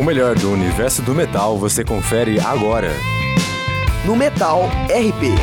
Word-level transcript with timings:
O 0.00 0.02
melhor 0.02 0.34
do 0.34 0.50
universo 0.50 1.02
do 1.02 1.14
metal 1.14 1.58
você 1.58 1.84
confere 1.84 2.40
agora. 2.40 2.88
No 4.06 4.16
Metal 4.16 4.62
RP. 4.86 5.34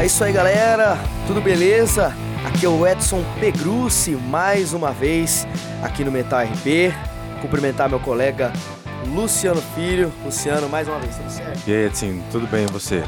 É 0.00 0.06
isso 0.06 0.24
aí, 0.24 0.32
galera. 0.32 0.96
Tudo 1.26 1.42
beleza? 1.42 2.16
Aqui 2.42 2.64
é 2.64 2.68
o 2.70 2.86
Edson 2.86 3.22
Pegrucci 3.38 4.12
mais 4.12 4.72
uma 4.72 4.92
vez 4.92 5.46
aqui 5.82 6.02
no 6.02 6.10
Metal 6.10 6.40
RP. 6.40 6.90
Cumprimentar 7.42 7.86
meu 7.86 8.00
colega 8.00 8.50
Luciano 9.06 9.60
Filho. 9.74 10.10
Luciano, 10.24 10.70
mais 10.70 10.88
uma 10.88 10.98
vez, 10.98 11.16
tudo 11.16 11.30
certo? 11.30 11.68
E 11.68 11.70
aí, 11.70 11.84
Edson, 11.84 12.18
tudo 12.32 12.46
bem 12.46 12.64
e 12.64 12.72
você? 12.72 13.04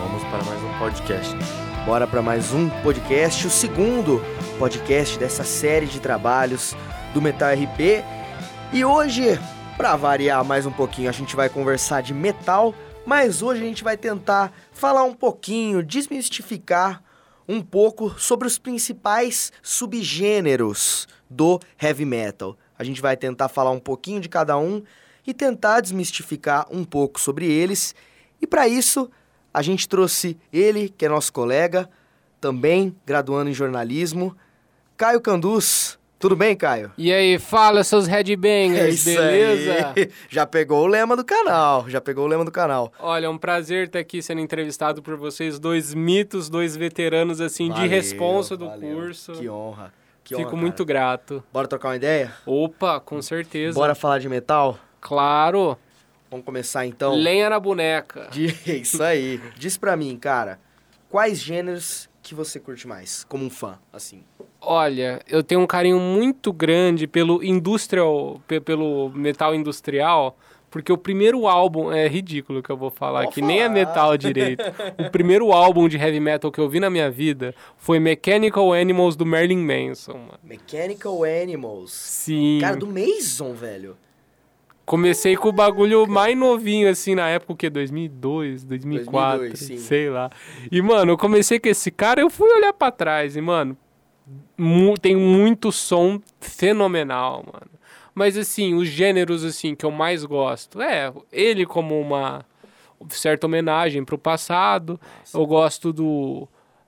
Vamos 0.00 0.24
para 0.24 0.42
mais 0.42 0.60
um 0.60 0.78
podcast. 0.80 1.36
Bora 1.86 2.04
para 2.04 2.20
mais 2.20 2.52
um 2.52 2.68
podcast, 2.82 3.46
o 3.46 3.50
segundo 3.50 4.20
podcast 4.58 5.16
dessa 5.20 5.44
série 5.44 5.86
de 5.86 6.00
trabalhos 6.00 6.74
do 7.14 7.22
Metal 7.22 7.48
RP. 7.48 8.04
E 8.72 8.84
hoje, 8.84 9.38
para 9.76 9.94
variar 9.94 10.44
mais 10.44 10.66
um 10.66 10.72
pouquinho, 10.72 11.08
a 11.08 11.12
gente 11.12 11.36
vai 11.36 11.48
conversar 11.48 12.02
de 12.02 12.12
metal, 12.12 12.74
mas 13.06 13.40
hoje 13.40 13.62
a 13.62 13.64
gente 13.64 13.84
vai 13.84 13.96
tentar 13.96 14.52
falar 14.72 15.04
um 15.04 15.14
pouquinho, 15.14 15.80
desmistificar 15.80 17.00
um 17.48 17.62
pouco 17.62 18.18
sobre 18.18 18.48
os 18.48 18.58
principais 18.58 19.52
subgêneros 19.62 21.06
do 21.30 21.60
heavy 21.80 22.04
metal. 22.04 22.56
A 22.76 22.82
gente 22.82 23.00
vai 23.00 23.16
tentar 23.16 23.48
falar 23.48 23.70
um 23.70 23.78
pouquinho 23.78 24.20
de 24.20 24.28
cada 24.28 24.58
um 24.58 24.82
e 25.24 25.32
tentar 25.32 25.80
desmistificar 25.80 26.66
um 26.68 26.82
pouco 26.82 27.20
sobre 27.20 27.46
eles. 27.46 27.94
E 28.42 28.46
para 28.46 28.66
isso, 28.66 29.08
a 29.52 29.62
gente 29.62 29.88
trouxe 29.88 30.36
ele, 30.52 30.88
que 30.88 31.06
é 31.06 31.08
nosso 31.08 31.32
colega, 31.32 31.88
também 32.40 32.96
graduando 33.06 33.50
em 33.50 33.54
jornalismo, 33.54 34.36
Caio 34.96 35.20
Canduz. 35.20 35.96
Tudo 36.18 36.34
bem, 36.36 36.56
Caio? 36.56 36.90
E 36.96 37.12
aí, 37.12 37.38
fala 37.38 37.84
seus 37.84 38.06
headbangers, 38.06 39.06
É 39.06 39.14
beleza? 39.14 39.92
aí. 39.94 40.10
Já 40.30 40.46
pegou 40.46 40.84
o 40.84 40.86
lema 40.86 41.16
do 41.16 41.24
canal, 41.24 41.84
já 41.88 42.00
pegou 42.00 42.24
o 42.24 42.28
lema 42.28 42.44
do 42.44 42.50
canal. 42.50 42.90
Olha, 42.98 43.26
é 43.26 43.28
um 43.28 43.36
prazer 43.36 43.86
estar 43.88 43.98
aqui 43.98 44.22
sendo 44.22 44.40
entrevistado 44.40 45.02
por 45.02 45.16
vocês, 45.16 45.58
dois 45.58 45.92
mitos, 45.92 46.48
dois 46.48 46.74
veteranos, 46.76 47.40
assim, 47.42 47.66
de 47.68 47.74
Valeu, 47.74 47.90
responsa 47.90 48.56
do 48.56 48.66
valeu. 48.66 48.96
curso. 48.96 49.32
Que 49.32 49.48
honra. 49.50 49.92
Que 50.22 50.34
Fico 50.36 50.48
honra, 50.50 50.56
muito 50.56 50.84
grato. 50.84 51.44
Bora 51.52 51.68
trocar 51.68 51.88
uma 51.90 51.96
ideia? 51.96 52.32
Opa, 52.46 52.98
com 53.00 53.20
certeza. 53.20 53.74
Bora 53.78 53.94
falar 53.94 54.18
de 54.18 54.28
metal? 54.28 54.78
Claro. 55.02 55.76
Vamos 56.30 56.46
começar 56.46 56.86
então? 56.86 57.14
Lenha 57.14 57.50
na 57.50 57.60
boneca. 57.60 58.28
De... 58.30 58.46
Isso 58.80 59.02
aí. 59.02 59.38
Diz 59.58 59.76
pra 59.76 59.94
mim, 59.94 60.16
cara, 60.16 60.58
quais 61.10 61.38
gêneros 61.38 62.08
que 62.24 62.34
você 62.34 62.58
curte 62.58 62.88
mais, 62.88 63.22
como 63.24 63.44
um 63.44 63.50
fã, 63.50 63.78
assim? 63.92 64.24
Olha, 64.60 65.20
eu 65.28 65.42
tenho 65.42 65.60
um 65.60 65.66
carinho 65.66 66.00
muito 66.00 66.52
grande 66.52 67.06
pelo 67.06 67.44
industrial, 67.44 68.40
pe- 68.48 68.60
pelo 68.60 69.10
metal 69.10 69.54
industrial, 69.54 70.36
porque 70.70 70.90
o 70.92 70.96
primeiro 70.98 71.46
álbum 71.46 71.92
é 71.92 72.08
ridículo 72.08 72.62
que 72.62 72.70
eu 72.70 72.76
vou 72.76 72.90
falar, 72.90 73.26
que 73.28 73.40
nem 73.42 73.60
é 73.60 73.68
metal 73.68 74.16
direito. 74.16 74.64
o 74.98 75.10
primeiro 75.10 75.52
álbum 75.52 75.86
de 75.86 75.96
heavy 75.98 76.18
metal 76.18 76.50
que 76.50 76.58
eu 76.60 76.68
vi 76.68 76.80
na 76.80 76.88
minha 76.90 77.10
vida 77.10 77.54
foi 77.76 78.00
Mechanical 78.00 78.72
Animals 78.72 79.14
do 79.16 79.26
Marilyn 79.26 79.58
Manson, 79.62 80.14
mano. 80.14 80.38
Mechanical 80.42 81.22
Animals. 81.24 81.92
Sim. 81.92 82.58
Cara, 82.60 82.74
do 82.76 82.86
Mason, 82.88 83.52
velho. 83.52 83.96
Comecei 84.86 85.34
com 85.36 85.48
o 85.48 85.52
bagulho 85.52 86.06
mais 86.06 86.36
novinho, 86.36 86.90
assim, 86.90 87.14
na 87.14 87.28
época, 87.28 87.52
o 87.52 87.56
quê? 87.56 87.70
2002, 87.70 88.64
2004, 88.64 89.38
2002, 89.38 89.58
sim. 89.58 89.76
sei 89.78 90.10
lá. 90.10 90.30
E, 90.70 90.82
mano, 90.82 91.12
eu 91.12 91.16
comecei 91.18 91.58
com 91.58 91.68
esse 91.68 91.90
cara, 91.90 92.20
eu 92.20 92.28
fui 92.28 92.50
olhar 92.50 92.72
pra 92.72 92.90
trás 92.90 93.34
e, 93.34 93.40
mano, 93.40 93.76
mu- 94.58 94.98
tem 94.98 95.16
muito 95.16 95.72
som 95.72 96.20
fenomenal, 96.40 97.44
mano. 97.46 97.70
Mas, 98.14 98.36
assim, 98.36 98.74
os 98.74 98.86
gêneros, 98.86 99.42
assim, 99.42 99.74
que 99.74 99.84
eu 99.86 99.90
mais 99.90 100.24
gosto, 100.24 100.80
é, 100.82 101.12
ele 101.32 101.64
como 101.66 101.98
uma 101.98 102.44
certa 103.08 103.46
homenagem 103.46 104.04
pro 104.04 104.18
passado, 104.18 105.00
eu 105.32 105.44
gosto 105.46 105.92
do... 105.92 106.46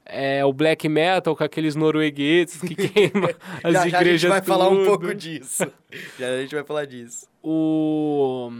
É, 0.08 0.44
o 0.44 0.52
black 0.52 0.88
metal 0.88 1.34
com 1.34 1.42
aqueles 1.42 1.74
noruegueses 1.74 2.60
que 2.60 2.74
queimam 2.88 3.28
as 3.62 3.72
já, 3.72 3.72
já 3.72 3.80
a 3.80 3.82
gente 3.84 3.94
igrejas 3.96 4.30
vai 4.30 4.42
falar 4.42 4.68
um 4.68 4.76
tudo. 4.76 4.86
pouco 4.86 5.14
disso. 5.14 5.66
já 6.18 6.28
a 6.28 6.40
gente 6.40 6.54
vai 6.54 6.64
falar 6.64 6.84
disso. 6.84 7.26
O. 7.42 8.50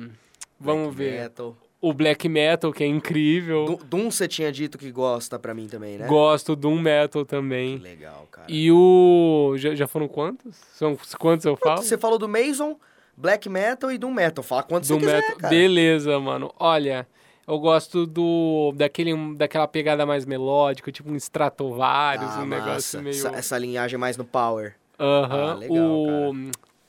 Vamos 0.59 0.95
Black 0.95 0.97
ver. 0.97 1.21
Metal. 1.23 1.57
O 1.79 1.93
black 1.93 2.29
metal, 2.29 2.73
que 2.73 2.83
é 2.83 2.87
incrível. 2.87 3.79
Doom 3.85 4.11
você 4.11 4.27
tinha 4.27 4.51
dito 4.51 4.77
que 4.79 4.91
gosta 4.91 5.39
pra 5.39 5.55
mim 5.55 5.69
também, 5.69 5.99
né? 5.99 6.07
Gosto 6.07 6.57
do 6.57 6.71
metal 6.73 7.23
Que 7.25 7.31
também. 7.31 7.77
legal, 7.77 8.27
cara. 8.33 8.47
E 8.51 8.73
o. 8.73 9.55
Já, 9.57 9.75
já 9.75 9.87
foram 9.87 10.09
quantos? 10.09 10.57
São 10.75 10.99
quantos 11.19 11.45
eu 11.47 11.55
falo? 11.57 11.83
Você 11.83 11.97
falou 11.99 12.19
do 12.19 12.29
Mason, 12.29 12.77
Black 13.17 13.49
Metal 13.49 13.93
e 13.93 13.99
Doom 13.99 14.11
Metal. 14.13 14.43
Fala 14.43 14.63
quantos 14.65 14.89
do 14.89 14.95
você 14.95 15.01
quiser, 15.01 15.21
metal. 15.21 15.37
cara. 15.37 15.55
Beleza, 15.55 16.19
mano. 16.19 16.53
Olha, 16.59 17.07
eu 17.47 17.59
gosto 17.59 18.07
do. 18.07 18.73
Daquele, 18.77 19.35
daquela 19.37 19.69
pegada 19.69 20.05
mais 20.05 20.25
melódica, 20.25 20.91
tipo 20.91 21.11
um 21.11 21.17
Stratovarius, 21.17 22.31
Ah, 22.33 22.43
um 22.43 22.47
negócio 22.47 22.75
massa. 22.75 23.03
meio. 23.03 23.15
Essa, 23.15 23.29
essa 23.31 23.59
linhagem 23.59 23.99
mais 23.99 24.17
no 24.17 24.25
Power. 24.25 24.75
Aham. 24.99 25.51
Ah, 25.53 25.55
legal, 25.55 25.77
o. 25.87 26.33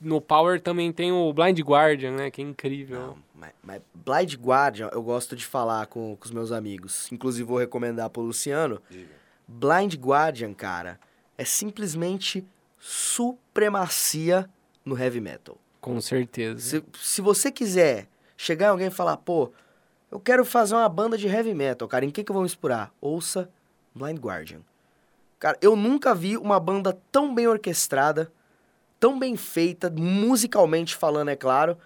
No 0.00 0.20
Power 0.20 0.60
também 0.60 0.92
tem 0.92 1.10
o 1.10 1.32
Blind 1.32 1.58
Guardian, 1.60 2.12
né? 2.12 2.30
Que 2.30 2.40
é 2.40 2.44
incrível. 2.44 3.00
Não, 3.00 3.18
mas, 3.34 3.50
mas 3.62 3.82
Blind 3.92 4.34
Guardian 4.36 4.88
eu 4.92 5.02
gosto 5.02 5.34
de 5.34 5.44
falar 5.44 5.86
com, 5.86 6.16
com 6.16 6.24
os 6.24 6.30
meus 6.30 6.52
amigos. 6.52 7.10
Inclusive 7.10 7.42
vou 7.46 7.58
recomendar 7.58 8.08
pro 8.08 8.22
Luciano. 8.22 8.80
Blind 9.46 9.94
Guardian, 9.96 10.54
cara, 10.54 11.00
é 11.36 11.44
simplesmente 11.44 12.46
supremacia 12.78 14.48
no 14.84 14.96
heavy 14.96 15.20
metal. 15.20 15.56
Com 15.80 16.00
certeza. 16.00 16.60
Se, 16.60 16.84
se 17.00 17.20
você 17.20 17.50
quiser 17.50 18.06
chegar 18.36 18.66
em 18.66 18.70
alguém 18.70 18.86
e 18.86 18.90
falar, 18.90 19.16
pô, 19.16 19.50
eu 20.10 20.18
quero 20.18 20.44
fazer 20.44 20.74
uma 20.74 20.88
banda 20.88 21.16
de 21.18 21.26
heavy 21.26 21.54
metal, 21.54 21.86
cara, 21.86 22.04
em 22.04 22.10
que 22.10 22.24
que 22.24 22.30
eu 22.30 22.34
vou 22.34 22.42
me 22.42 22.46
inspirar? 22.46 22.92
Ouça 23.00 23.48
Blind 23.94 24.18
Guardian. 24.18 24.60
Cara, 25.38 25.56
eu 25.60 25.76
nunca 25.76 26.14
vi 26.14 26.36
uma 26.36 26.58
banda 26.58 26.98
tão 27.12 27.34
bem 27.34 27.46
orquestrada, 27.46 28.30
tão 28.98 29.18
bem 29.18 29.36
feita, 29.36 29.92
musicalmente 29.94 30.96
falando, 30.96 31.28
é 31.28 31.36
claro. 31.36 31.76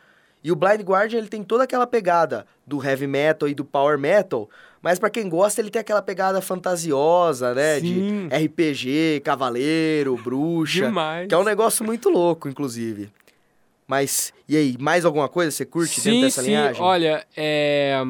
E 0.42 0.50
o 0.50 0.56
Blind 0.56 0.80
Guardian, 0.80 1.18
ele 1.18 1.28
tem 1.28 1.42
toda 1.42 1.64
aquela 1.64 1.86
pegada 1.86 2.46
do 2.66 2.84
heavy 2.84 3.06
metal 3.06 3.48
e 3.48 3.54
do 3.54 3.64
power 3.64 3.98
metal, 3.98 4.48
mas 4.80 4.98
pra 4.98 5.10
quem 5.10 5.28
gosta, 5.28 5.60
ele 5.60 5.70
tem 5.70 5.80
aquela 5.80 6.02
pegada 6.02 6.40
fantasiosa, 6.40 7.54
né? 7.54 7.78
Sim. 7.78 8.28
De 8.28 8.34
RPG, 8.44 9.20
cavaleiro, 9.24 10.16
bruxa. 10.16 10.86
Demais. 10.86 11.28
Que 11.28 11.34
é 11.34 11.38
um 11.38 11.44
negócio 11.44 11.84
muito 11.84 12.08
louco, 12.08 12.48
inclusive. 12.48 13.12
Mas, 13.92 14.32
e 14.48 14.56
aí, 14.56 14.76
mais 14.80 15.04
alguma 15.04 15.28
coisa 15.28 15.50
você 15.50 15.66
curte 15.66 15.96
dentro 16.00 16.12
sim, 16.12 16.20
dessa 16.22 16.40
sim. 16.40 16.48
linhagem? 16.48 16.82
Olha, 16.82 17.26
é. 17.36 18.00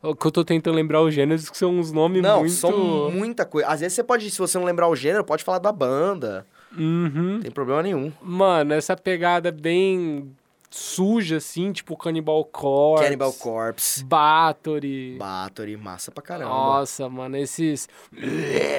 O 0.00 0.14
que 0.14 0.24
eu 0.24 0.30
tô 0.30 0.44
tentando 0.44 0.76
lembrar 0.76 1.02
os 1.02 1.12
gêneros, 1.12 1.50
que 1.50 1.58
são 1.58 1.76
uns 1.76 1.90
nomes 1.90 2.22
Não, 2.22 2.38
muito. 2.38 2.52
são 2.52 3.10
muita 3.10 3.44
coisa. 3.44 3.66
Às 3.66 3.80
vezes 3.80 3.96
você 3.96 4.04
pode, 4.04 4.30
se 4.30 4.38
você 4.38 4.56
não 4.56 4.64
lembrar 4.64 4.86
o 4.86 4.94
gênero, 4.94 5.24
pode 5.24 5.42
falar 5.42 5.58
da 5.58 5.72
banda. 5.72 6.46
Uhum. 6.70 7.34
Não 7.34 7.40
tem 7.40 7.50
problema 7.50 7.82
nenhum. 7.82 8.12
Mano, 8.22 8.74
essa 8.74 8.96
pegada 8.96 9.50
bem 9.50 10.30
suja, 10.70 11.38
assim, 11.38 11.72
tipo 11.72 11.96
Cannibal 11.96 12.44
Corpse. 12.44 13.02
Cannibal 13.02 13.32
Corpse, 13.32 14.04
Bathory. 14.04 15.16
Bathory, 15.18 15.76
massa 15.76 16.12
pra 16.12 16.22
caramba. 16.22 16.48
Nossa, 16.48 17.08
mano, 17.08 17.36
esses. 17.36 17.88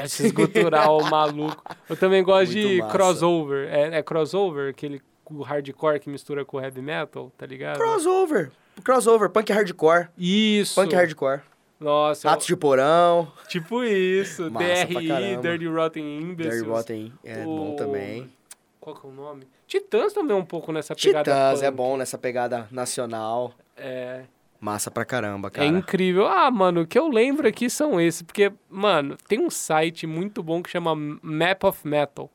Esses 0.01 0.31
gutural 0.31 1.03
maluco. 1.03 1.61
Eu 1.89 1.97
também 1.97 2.23
gosto 2.23 2.53
Muito 2.53 2.65
de 2.65 2.77
massa. 2.77 2.91
crossover. 2.93 3.67
É, 3.69 3.97
é 3.97 4.01
crossover? 4.01 4.69
Aquele 4.69 5.01
o 5.25 5.41
hardcore 5.41 5.99
que 5.99 6.09
mistura 6.09 6.43
com 6.45 6.59
heavy 6.61 6.81
metal, 6.81 7.31
tá 7.37 7.45
ligado? 7.45 7.77
Crossover. 7.77 8.51
Crossover, 8.83 9.29
punk 9.29 9.51
hardcore. 9.51 10.07
Isso. 10.17 10.75
Punk 10.81 10.93
hardcore. 10.95 11.41
Nossa, 11.79 12.27
eu- 12.27 12.31
Ratos 12.31 12.47
de 12.47 12.55
porão. 12.55 13.31
tipo 13.47 13.83
isso. 13.83 14.49
DRI. 14.49 15.37
Dirty 15.41 15.67
Rotten 15.67 16.19
Imbeciles. 16.21 16.57
Dirty 16.63 16.69
Rotten 16.69 17.13
é 17.23 17.43
bom 17.43 17.73
O- 17.73 17.75
também. 17.75 18.31
Qual 18.79 18.95
que 18.95 19.05
é 19.05 19.09
o 19.09 19.13
nome? 19.13 19.47
Titãs 19.67 20.13
também 20.13 20.35
é 20.35 20.39
um 20.39 20.45
pouco 20.45 20.71
nessa 20.71 20.95
pegada. 20.95 21.23
Titãs 21.23 21.61
é 21.63 21.67
punk. 21.71 21.77
bom 21.77 21.97
nessa 21.97 22.17
pegada 22.17 22.67
nacional. 22.71 23.53
É, 23.77 24.23
Massa 24.59 24.89
pra 24.91 25.03
caramba, 25.03 25.49
é 25.49 25.51
cara. 25.51 25.65
incrível. 25.67 26.25
Ah, 26.27 26.49
mano, 26.49 26.81
o 26.81 26.87
que 26.87 26.97
eu 26.97 27.09
lembro 27.09 27.47
aqui 27.47 27.69
são 27.69 27.99
esses. 27.99 28.21
Porque, 28.21 28.51
mano, 28.69 29.17
tem 29.27 29.39
um 29.39 29.49
site 29.49 30.07
muito 30.07 30.41
bom 30.41 30.61
que 30.63 30.69
chama 30.69 30.93
Map 30.95 31.63
of 31.65 31.85
Metal. 31.87 32.29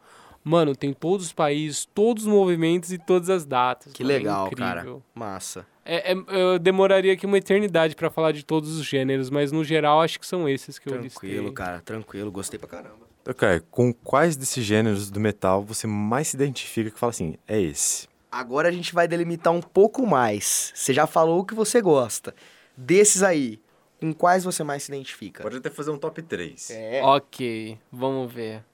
Mano, 0.49 0.75
tem 0.75 0.95
todos 0.95 1.27
os 1.27 1.33
países, 1.33 1.85
todos 1.85 2.25
os 2.25 2.33
movimentos 2.33 2.91
e 2.91 2.97
todas 2.97 3.29
as 3.29 3.45
datas. 3.45 3.93
Que 3.93 4.03
mano, 4.03 4.15
é 4.15 4.19
legal, 4.19 4.51
cara. 4.53 4.81
incrível. 4.81 5.03
Massa. 5.15 5.67
É, 5.85 6.13
é- 6.13 6.17
eu 6.29 6.59
demoraria 6.59 7.13
aqui 7.13 7.27
uma 7.27 7.37
eternidade 7.37 7.95
pra 7.95 8.09
falar 8.09 8.33
de 8.33 8.43
todos 8.43 8.79
os 8.79 8.87
gêneros, 8.87 9.29
mas 9.29 9.53
no 9.53 9.63
geral 9.63 10.01
acho 10.01 10.19
que 10.19 10.27
são 10.27 10.49
esses 10.49 10.79
que 10.79 10.89
eu 10.89 10.97
listei. 11.01 11.29
Tranquilo, 11.31 11.53
cara. 11.53 11.81
Tranquilo. 11.83 12.33
Gostei 12.33 12.59
pra 12.59 12.67
caramba. 12.67 13.07
Ok, 13.29 13.61
com 13.71 13.93
quais 13.93 14.37
desses 14.37 14.65
gêneros 14.65 15.11
do 15.11 15.21
metal 15.21 15.63
você 15.63 15.87
mais 15.87 16.29
se 16.29 16.37
identifica 16.37 16.91
que 16.91 16.99
fala 16.99 17.11
assim, 17.11 17.37
é 17.47 17.61
esse? 17.61 18.09
Agora 18.33 18.69
a 18.69 18.73
gente 18.73 18.95
vai 18.95 19.07
delimitar 19.07 19.53
um 19.53 19.61
pouco 19.61 20.07
mais. 20.07 20.73
Você 20.75 20.95
já 20.95 21.07
falou 21.07 21.41
o 21.41 21.45
que 21.45 21.55
você 21.55 21.83
gosta. 21.83 22.35
Desses 22.75 23.23
aí, 23.23 23.61
com 24.01 24.15
quais 24.15 24.45
você 24.45 24.65
mais 24.65 24.83
se 24.85 24.91
identifica? 24.93 25.43
Pode 25.43 25.59
até 25.59 25.69
fazer 25.69 25.91
um 25.91 25.99
top 25.99 26.23
3. 26.23 26.71
É. 26.71 27.03
Ok, 27.03 27.79
vamos 27.93 28.33
ver. 28.33 28.65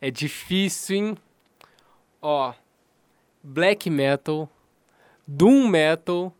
É 0.00 0.10
difícil, 0.10 0.96
hein? 0.96 1.18
Ó, 2.22 2.52
black 3.42 3.88
metal, 3.90 4.48
doom 5.26 5.66
metal 5.68 6.34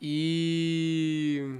e 0.00 1.58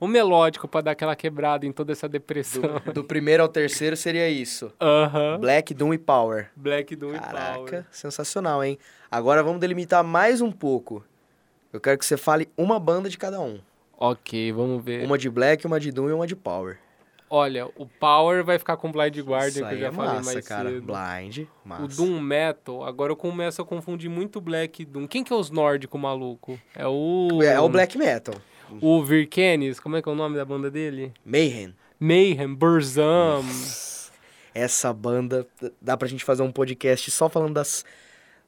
o 0.00 0.06
melódico 0.06 0.66
pra 0.68 0.80
dar 0.80 0.92
aquela 0.92 1.14
quebrada 1.16 1.66
em 1.66 1.72
toda 1.72 1.92
essa 1.92 2.08
depressão. 2.08 2.62
Do, 2.86 2.92
do 2.92 3.04
primeiro 3.04 3.42
ao 3.42 3.48
terceiro 3.48 3.96
seria 3.96 4.28
isso. 4.28 4.72
Aham. 4.80 5.38
Black, 5.40 5.74
Doom 5.74 5.94
e 5.94 5.98
Power. 5.98 6.50
Black 6.56 6.94
doom 6.94 7.14
e 7.14 7.18
Caraca, 7.18 7.54
power. 7.56 7.86
sensacional, 7.90 8.62
hein? 8.62 8.78
Agora 9.10 9.42
vamos 9.42 9.60
delimitar 9.60 10.04
mais 10.04 10.40
um 10.40 10.52
pouco. 10.52 11.04
Eu 11.72 11.80
quero 11.80 11.98
que 11.98 12.06
você 12.06 12.16
fale 12.16 12.48
uma 12.56 12.78
banda 12.78 13.10
de 13.10 13.18
cada 13.18 13.40
um. 13.40 13.60
Ok, 13.98 14.52
vamos 14.52 14.82
ver. 14.82 15.04
Uma 15.04 15.18
de 15.18 15.28
Black, 15.28 15.66
uma 15.66 15.80
de 15.80 15.90
Doom 15.90 16.08
e 16.08 16.12
uma 16.12 16.26
de 16.26 16.36
Power. 16.36 16.78
Olha, 17.30 17.66
o 17.76 17.86
Power 17.86 18.42
vai 18.44 18.58
ficar 18.58 18.76
com 18.76 18.90
Blind 18.90 19.18
Guardian, 19.18 19.68
que 19.68 19.74
eu 19.74 19.78
já 19.78 19.88
é 19.88 19.92
falei 19.92 20.14
massa, 20.14 20.32
mais 20.32 20.48
cara. 20.48 20.70
cedo. 20.70 20.86
Blind, 20.86 21.46
massa. 21.64 21.82
O 21.84 21.88
Doom 21.88 22.20
Metal, 22.20 22.84
agora 22.84 23.12
eu 23.12 23.16
começo 23.16 23.60
a 23.60 23.64
confundir 23.64 24.08
muito 24.08 24.40
Black 24.40 24.82
e 24.82 24.84
Doom. 24.84 25.06
Quem 25.06 25.22
que 25.22 25.32
é 25.32 25.36
os 25.36 25.50
nórdicos 25.50 26.00
maluco? 26.00 26.58
É 26.74 26.86
o... 26.86 27.42
É, 27.42 27.54
é 27.54 27.60
o 27.60 27.68
Black 27.68 27.98
Metal. 27.98 28.34
O 28.80 29.02
Virkenis, 29.02 29.80
como 29.80 29.96
é 29.96 30.02
que 30.02 30.08
é 30.08 30.12
o 30.12 30.14
nome 30.14 30.36
da 30.36 30.44
banda 30.44 30.70
dele? 30.70 31.12
Mayhem. 31.24 31.74
Mayhem, 31.98 32.54
Burzum. 32.54 33.44
Essa 34.54 34.92
banda, 34.92 35.46
dá 35.80 35.96
pra 35.96 36.08
gente 36.08 36.24
fazer 36.24 36.42
um 36.42 36.52
podcast 36.52 37.10
só 37.10 37.28
falando 37.28 37.54
das, 37.54 37.84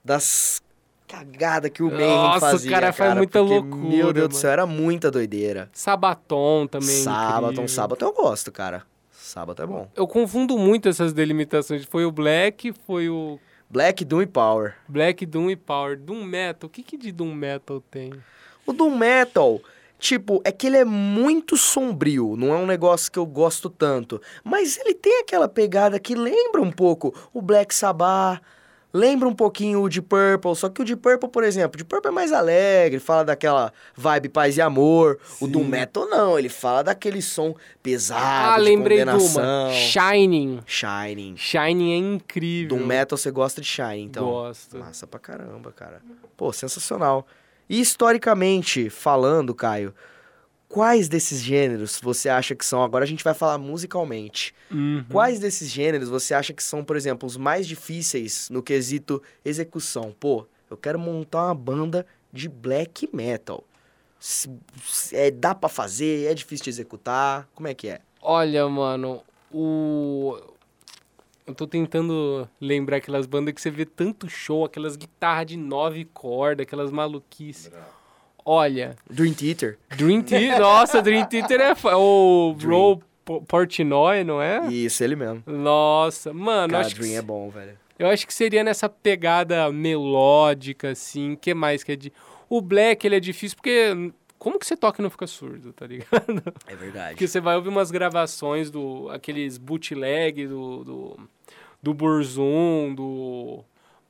das 0.04 0.62
cagadas 1.10 1.70
que 1.72 1.82
o 1.82 1.90
Mayhem 1.90 2.06
Nossa, 2.08 2.46
o 2.46 2.50
fazia, 2.52 2.70
cara 2.70 2.92
faz 2.92 3.16
muita 3.16 3.40
porque, 3.40 3.54
loucura, 3.54 3.88
Meu 3.88 4.12
Deus 4.12 4.28
do 4.28 4.32
mano. 4.32 4.40
céu, 4.40 4.50
era 4.50 4.66
muita 4.66 5.10
doideira. 5.10 5.68
Sabaton 5.72 6.68
também. 6.68 6.88
é 6.88 7.02
Sabaton. 7.02 7.66
Sabaton 7.66 8.06
eu 8.06 8.12
gosto, 8.12 8.52
cara. 8.52 8.84
Sabaton 9.10 9.62
é 9.62 9.66
bom. 9.66 9.88
Eu 9.96 10.06
confundo 10.06 10.56
muito 10.56 10.88
essas 10.88 11.12
delimitações. 11.12 11.84
Foi 11.84 12.04
o 12.04 12.12
Black, 12.12 12.72
foi 12.86 13.08
o 13.08 13.40
Black, 13.68 14.04
Doom 14.04 14.22
e 14.22 14.26
Power. 14.26 14.76
Black, 14.88 15.26
Doom 15.26 15.50
e 15.50 15.56
Power. 15.56 15.98
Doom 15.98 16.22
Metal, 16.22 16.68
o 16.68 16.70
que 16.70 16.82
que 16.82 16.96
de 16.96 17.10
Doom 17.10 17.34
Metal 17.34 17.82
tem? 17.90 18.12
O 18.64 18.72
Doom 18.72 18.96
Metal, 18.96 19.60
tipo, 19.98 20.40
é 20.44 20.52
que 20.52 20.68
ele 20.68 20.76
é 20.76 20.84
muito 20.84 21.56
sombrio, 21.56 22.36
não 22.36 22.54
é 22.54 22.56
um 22.56 22.66
negócio 22.66 23.10
que 23.10 23.18
eu 23.18 23.26
gosto 23.26 23.68
tanto. 23.68 24.20
Mas 24.44 24.78
ele 24.78 24.94
tem 24.94 25.20
aquela 25.20 25.48
pegada 25.48 25.98
que 25.98 26.14
lembra 26.14 26.62
um 26.62 26.70
pouco 26.70 27.12
o 27.32 27.42
Black 27.42 27.74
Sabbath, 27.74 28.40
lembra 28.92 29.28
um 29.28 29.34
pouquinho 29.34 29.82
o 29.82 29.88
de 29.88 30.02
Purple, 30.02 30.54
só 30.56 30.68
que 30.68 30.82
o 30.82 30.84
de 30.84 30.96
Purple, 30.96 31.28
por 31.28 31.44
exemplo, 31.44 31.74
o 31.74 31.78
de 31.78 31.84
Purple 31.84 32.08
é 32.08 32.12
mais 32.12 32.32
alegre, 32.32 32.98
fala 32.98 33.24
daquela 33.24 33.72
vibe 33.94 34.28
paz 34.28 34.56
e 34.56 34.60
amor. 34.60 35.18
O 35.40 35.46
Doom 35.46 35.64
Metal 35.64 36.06
não, 36.08 36.38
ele 36.38 36.48
fala 36.48 36.82
daquele 36.82 37.22
som 37.22 37.54
pesado, 37.82 38.22
Ah, 38.24 38.56
lembrei 38.56 39.04
de 39.04 39.10
uma. 39.10 39.70
Shining. 39.72 40.60
Shining. 40.66 41.36
Shining 41.36 41.92
é 41.92 41.96
incrível. 41.96 42.76
Doom 42.76 42.86
Metal 42.86 43.16
você 43.16 43.30
gosta 43.30 43.60
de 43.60 43.66
Shining, 43.66 44.04
então. 44.04 44.24
Gosto. 44.24 44.76
Massa 44.76 45.06
pra 45.06 45.18
caramba, 45.20 45.72
cara. 45.72 46.02
Pô, 46.36 46.52
sensacional. 46.52 47.26
E 47.68 47.80
historicamente 47.80 48.90
falando, 48.90 49.54
Caio, 49.54 49.94
quais 50.70 51.08
desses 51.08 51.42
gêneros 51.42 52.00
você 52.00 52.28
acha 52.28 52.54
que 52.54 52.64
são? 52.64 52.82
Agora 52.82 53.04
a 53.04 53.08
gente 53.08 53.24
vai 53.24 53.34
falar 53.34 53.58
musicalmente. 53.58 54.54
Uhum. 54.70 55.04
Quais 55.10 55.40
desses 55.40 55.68
gêneros 55.68 56.08
você 56.08 56.32
acha 56.32 56.54
que 56.54 56.62
são, 56.62 56.82
por 56.84 56.96
exemplo, 56.96 57.26
os 57.26 57.36
mais 57.36 57.66
difíceis 57.66 58.48
no 58.48 58.62
quesito 58.62 59.20
execução? 59.44 60.14
Pô, 60.18 60.46
eu 60.70 60.76
quero 60.76 60.98
montar 60.98 61.46
uma 61.46 61.54
banda 61.54 62.06
de 62.32 62.48
black 62.48 63.10
metal. 63.12 63.64
É, 65.12 65.30
dá 65.30 65.54
pra 65.54 65.68
fazer? 65.68 66.30
É 66.30 66.34
difícil 66.34 66.64
de 66.64 66.70
executar? 66.70 67.48
Como 67.54 67.66
é 67.66 67.74
que 67.74 67.88
é? 67.88 68.00
Olha, 68.22 68.68
mano, 68.68 69.22
o. 69.52 70.38
Eu 71.46 71.54
tô 71.54 71.66
tentando 71.66 72.48
lembrar 72.60 72.98
aquelas 72.98 73.26
bandas 73.26 73.52
que 73.54 73.60
você 73.60 73.70
vê 73.70 73.84
tanto 73.84 74.28
show, 74.28 74.64
aquelas 74.64 74.94
guitarras 74.94 75.46
de 75.46 75.56
nove 75.56 76.04
cordas, 76.04 76.62
aquelas 76.64 76.92
maluquices. 76.92 77.72
Olha, 78.52 78.96
Dream 79.08 79.32
Theater? 79.32 79.78
Dream 79.96 80.22
Theater, 80.22 80.58
nossa, 80.58 81.00
Dream 81.00 81.24
Theater 81.26 81.60
é 81.60 81.72
o 81.94 82.54
Dream. 82.58 82.70
Ro 82.72 83.02
Po- 83.24 83.42
Portnoy, 83.42 84.24
não 84.24 84.42
é? 84.42 84.66
Isso, 84.66 85.04
ele 85.04 85.14
mesmo. 85.14 85.40
Nossa, 85.46 86.32
mano, 86.32 86.72
Cara, 86.72 86.84
acho 86.84 86.96
que 86.96 87.00
Dream 87.02 87.16
é 87.16 87.22
bom, 87.22 87.48
velho. 87.48 87.78
Eu 87.96 88.08
acho 88.08 88.26
que 88.26 88.34
seria 88.34 88.64
nessa 88.64 88.88
pegada 88.88 89.70
melódica, 89.70 90.90
assim. 90.90 91.36
que 91.36 91.54
mais 91.54 91.84
que 91.84 91.92
é 91.92 91.96
de. 91.96 92.12
O 92.48 92.60
Black, 92.60 93.06
ele 93.06 93.14
é 93.16 93.20
difícil 93.20 93.56
porque. 93.56 94.12
Como 94.36 94.58
que 94.58 94.66
você 94.66 94.74
toca 94.76 95.00
e 95.00 95.04
não 95.04 95.10
fica 95.10 95.26
surdo, 95.28 95.72
tá 95.72 95.86
ligado? 95.86 96.42
É 96.66 96.74
verdade. 96.74 97.10
Porque 97.10 97.28
você 97.28 97.40
vai 97.40 97.54
ouvir 97.54 97.68
umas 97.68 97.90
gravações 97.92 98.68
do. 98.70 99.08
aqueles 99.10 99.58
bootleg 99.58 100.48
do. 100.48 100.82
do, 100.82 101.20
do 101.80 101.94
Burzum, 101.94 102.94
do. 102.96 103.62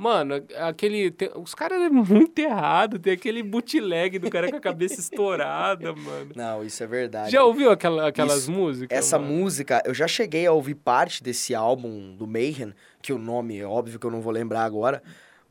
Mano, 0.02 0.42
aquele. 0.56 1.10
tem- 1.10 1.30
os 1.36 1.54
caras 1.54 1.78
é 1.82 1.90
muito 1.90 2.38
errado. 2.38 2.98
Tem 2.98 3.12
aquele 3.12 3.42
bootleg 3.42 4.18
do 4.18 4.30
cara 4.30 4.48
com 4.50 4.56
a 4.56 4.60
cabeça 4.60 4.94
estourada, 4.98 5.92
mano. 5.94 6.30
Não, 6.34 6.64
isso 6.64 6.82
é 6.82 6.86
verdade. 6.86 7.30
Já 7.30 7.44
ouviu 7.44 7.70
aquela, 7.70 8.08
aquelas 8.08 8.44
Isso- 8.44 8.50
músicas? 8.50 8.96
Essa 8.96 9.18
mano? 9.18 9.34
música, 9.34 9.82
eu 9.84 9.92
já 9.92 10.08
cheguei 10.08 10.46
a 10.46 10.52
ouvir 10.52 10.76
parte 10.76 11.22
desse 11.22 11.54
álbum 11.54 12.16
do 12.16 12.26
Mayhem, 12.26 12.72
que 13.02 13.12
o 13.12 13.18
nome 13.18 13.58
é 13.58 13.66
óbvio 13.66 13.98
que 13.98 14.06
eu 14.06 14.10
não 14.10 14.22
vou 14.22 14.32
lembrar 14.32 14.64
agora. 14.64 15.02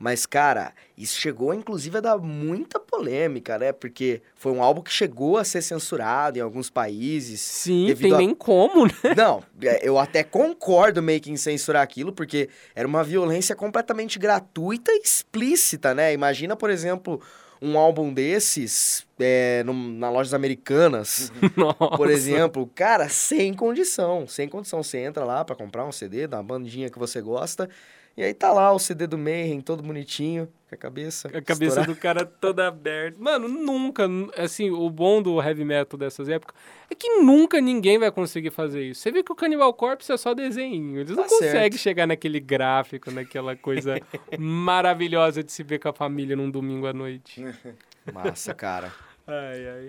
Mas, 0.02 0.24
cara, 0.24 0.72
isso 0.96 1.20
chegou 1.20 1.52
inclusive 1.52 1.98
a 1.98 2.00
dar 2.00 2.16
muita 2.16 2.80
polêmica, 2.80 3.58
né? 3.58 3.70
Porque 3.70 4.22
foi 4.34 4.50
um 4.50 4.62
álbum 4.62 4.80
que 4.80 4.90
chegou 4.90 5.36
a 5.36 5.44
ser 5.44 5.60
censurado 5.60 6.38
em 6.38 6.40
alguns 6.40 6.70
países. 6.70 7.38
Sim, 7.42 7.94
tem 7.94 8.14
a- 8.14 8.16
nem 8.16 8.34
como, 8.34 8.86
né? 8.86 8.92
Não, 9.14 9.42
é, 9.60 9.86
eu 9.86 9.98
até 9.98 10.24
concordo 10.24 11.02
meio 11.02 11.20
que 11.20 11.30
em 11.30 11.36
censurar 11.36 11.82
aquilo, 11.82 12.14
porque 12.14 12.48
era 12.74 12.88
uma 12.88 13.04
violência 13.04 13.54
completamente 13.54 14.18
gratuita 14.18 14.90
e 14.90 15.02
explícita, 15.04 15.94
né? 15.94 16.14
Imagina, 16.14 16.56
por 16.56 16.70
exemplo, 16.70 17.20
um 17.60 17.76
álbum 17.78 18.10
desses 18.10 19.06
é, 19.18 19.62
num- 19.66 19.98
na 19.98 20.08
lojas 20.10 20.32
americanas, 20.32 21.30
Nossa. 21.54 21.94
por 21.96 22.08
exemplo, 22.08 22.66
cara, 22.74 23.06
sem 23.10 23.52
condição, 23.52 24.26
sem 24.26 24.48
condição. 24.48 24.82
Você 24.82 24.96
entra 24.96 25.26
lá 25.26 25.44
pra 25.44 25.54
comprar 25.54 25.84
um 25.84 25.92
CD 25.92 26.26
da 26.26 26.42
bandinha 26.42 26.88
que 26.88 26.98
você 26.98 27.20
gosta, 27.20 27.68
e 28.16 28.22
aí 28.22 28.34
tá 28.34 28.52
lá 28.52 28.72
o 28.72 28.78
CD 28.78 29.06
do 29.06 29.16
Mayhem, 29.16 29.60
todo 29.60 29.82
bonitinho, 29.82 30.46
com 30.68 30.74
a 30.74 30.78
cabeça. 30.78 31.28
A 31.28 31.40
cabeça 31.42 31.80
estourada. 31.80 31.92
do 31.94 31.96
cara 31.98 32.24
toda 32.26 32.66
aberta. 32.68 33.16
Mano, 33.18 33.48
nunca. 33.48 34.06
nu- 34.06 34.30
Assim, 34.36 34.70
o 34.70 34.88
bom 34.90 35.22
do 35.22 35.40
heavy 35.40 35.64
metal 35.64 35.98
dessas 35.98 36.28
épocas 36.28 36.54
é 36.90 36.94
que 36.94 37.08
nunca 37.20 37.60
ninguém 37.60 37.98
vai 37.98 38.10
conseguir 38.10 38.50
fazer 38.50 38.82
isso. 38.84 39.00
Você 39.00 39.10
vê 39.10 39.22
que 39.22 39.32
o 39.32 39.34
Cannibal 39.34 39.72
Corpse 39.72 40.12
é 40.12 40.16
só 40.16 40.34
desenho. 40.34 40.98
Eles 41.00 41.16
não 41.16 41.22
Tá 41.22 41.28
certo. 41.28 41.42
conseguem 41.52 41.78
chegar 41.78 42.06
naquele 42.06 42.40
gráfico, 42.40 43.10
naquela 43.10 43.56
coisa 43.56 43.94
maravilhosa 44.38 45.42
de 45.42 45.50
se 45.52 45.62
ver 45.62 45.78
com 45.78 45.88
a 45.88 45.92
família 45.92 46.36
num 46.36 46.50
domingo 46.50 46.86
à 46.86 46.92
noite. 46.92 47.42
Massa, 48.12 48.52
cara. 48.54 48.92
Ai, 49.26 49.68
ai. 49.68 49.88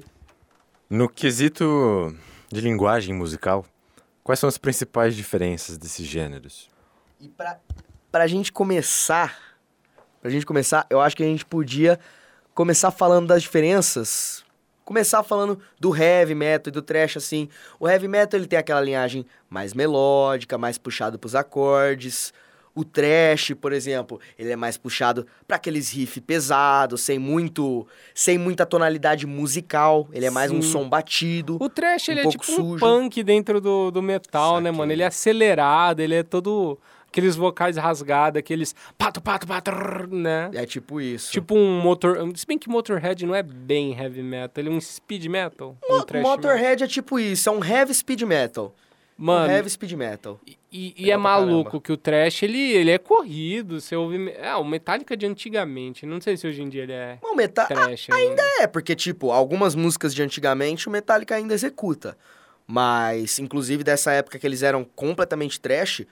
No 0.89 1.07
quesito 1.09 2.15
de 2.51 2.59
linguagem 2.61 3.13
musical, 3.15 3.65
quais 4.23 4.39
são 4.39 4.47
as 4.47 4.57
principais 4.57 5.15
diferenças 5.15 5.77
desses 5.77 6.05
gêneros? 6.05 6.69
E 7.19 7.27
pra, 7.29 7.59
pra 8.11 8.27
gente 8.27 8.51
começar, 8.51 9.37
pra 10.21 10.29
gente 10.29 10.45
começar, 10.45 10.85
eu 10.89 10.99
acho 10.99 11.15
que 11.15 11.23
a 11.23 11.27
gente 11.27 11.45
podia 11.45 11.99
começar 12.53 12.91
falando 12.91 13.27
das 13.27 13.41
diferenças. 13.41 14.43
Começar 14.83 15.23
falando 15.23 15.59
do 15.79 15.95
heavy 15.95 16.35
metal 16.35 16.69
e 16.69 16.71
do 16.71 16.81
thrash, 16.81 17.15
assim. 17.15 17.47
O 17.79 17.87
heavy 17.87 18.07
metal, 18.07 18.37
ele 18.39 18.47
tem 18.47 18.59
aquela 18.59 18.81
linhagem 18.81 19.25
mais 19.49 19.73
melódica, 19.73 20.57
mais 20.57 20.77
puxado 20.77 21.17
pros 21.17 21.33
acordes. 21.33 22.33
O 22.73 22.83
thrash, 22.83 23.53
por 23.59 23.73
exemplo, 23.73 24.19
ele 24.39 24.51
é 24.51 24.55
mais 24.55 24.77
puxado 24.77 25.27
pra 25.47 25.57
aqueles 25.57 25.91
riff 25.91 26.19
pesados, 26.21 27.01
sem 27.01 27.19
muito, 27.19 27.85
sem 28.13 28.37
muita 28.37 28.65
tonalidade 28.65 29.25
musical. 29.27 30.07
Ele 30.11 30.25
é 30.25 30.29
mais 30.29 30.51
um 30.51 30.61
Sim. 30.61 30.71
som 30.71 30.89
batido. 30.89 31.57
O 31.59 31.69
trash, 31.69 32.09
Um 32.09 32.11
ele 32.11 32.21
é 32.21 32.27
tipo 32.27 32.43
um 32.43 32.55
sujo. 32.55 32.79
punk 32.79 33.23
dentro 33.23 33.61
do, 33.61 33.91
do 33.91 34.01
metal, 34.01 34.59
né, 34.59 34.71
mano? 34.71 34.91
Ele 34.91 35.03
é 35.03 35.07
acelerado, 35.07 35.99
ele 36.01 36.15
é 36.15 36.23
todo... 36.23 36.77
Aqueles 37.11 37.35
vocais 37.35 37.75
rasgados, 37.75 38.39
aqueles 38.39 38.73
pato, 38.97 39.19
pato, 39.21 39.45
pato, 39.45 39.71
né? 40.09 40.49
É 40.53 40.65
tipo 40.65 41.01
isso. 41.01 41.29
Tipo 41.31 41.55
um 41.55 41.81
motor. 41.81 42.17
Se 42.35 42.47
bem 42.47 42.57
que 42.57 42.69
Motorhead 42.69 43.25
não 43.25 43.35
é 43.35 43.43
bem 43.43 43.91
heavy 43.99 44.23
metal, 44.23 44.61
ele 44.63 44.69
é 44.69 44.71
um 44.71 44.79
speed 44.79 45.25
metal. 45.25 45.75
Um 45.83 45.93
Mo- 45.93 45.97
metal. 45.99 46.21
Motorhead 46.21 46.83
é 46.83 46.87
tipo 46.87 47.19
isso, 47.19 47.49
é 47.49 47.51
um 47.51 47.61
heavy 47.63 47.93
speed 47.93 48.21
metal. 48.21 48.73
Um 49.19 49.25
Mano, 49.25 49.51
heavy 49.51 49.69
speed 49.69 49.91
metal. 49.91 50.39
e, 50.71 50.95
e 50.97 51.11
é 51.11 51.17
maluco 51.17 51.65
caramba. 51.65 51.81
que 51.83 51.91
o 51.91 51.97
trash 51.97 52.43
ele, 52.43 52.57
ele 52.71 52.89
é 52.91 52.97
corrido. 52.97 53.79
Você 53.81 53.93
ouve. 53.95 54.31
É, 54.31 54.55
o 54.55 54.63
Metallica 54.63 55.15
de 55.17 55.25
antigamente. 55.25 56.05
Não 56.05 56.19
sei 56.21 56.37
se 56.37 56.47
hoje 56.47 56.61
em 56.63 56.69
dia 56.69 56.83
ele 56.83 56.93
é 56.93 57.19
Bom, 57.21 57.35
meta... 57.35 57.65
trash 57.65 58.07
Ah, 58.09 58.15
ainda. 58.15 58.41
É, 58.61 58.67
porque, 58.67 58.95
tipo, 58.95 59.31
algumas 59.31 59.75
músicas 59.75 60.15
de 60.15 60.23
antigamente 60.23 60.87
o 60.87 60.91
Metallica 60.91 61.35
ainda 61.35 61.53
executa. 61.53 62.17
Mas, 62.65 63.37
inclusive, 63.37 63.83
dessa 63.83 64.11
época 64.13 64.39
que 64.39 64.47
eles 64.47 64.63
eram 64.63 64.83
completamente 64.95 65.59
trash, 65.59 66.03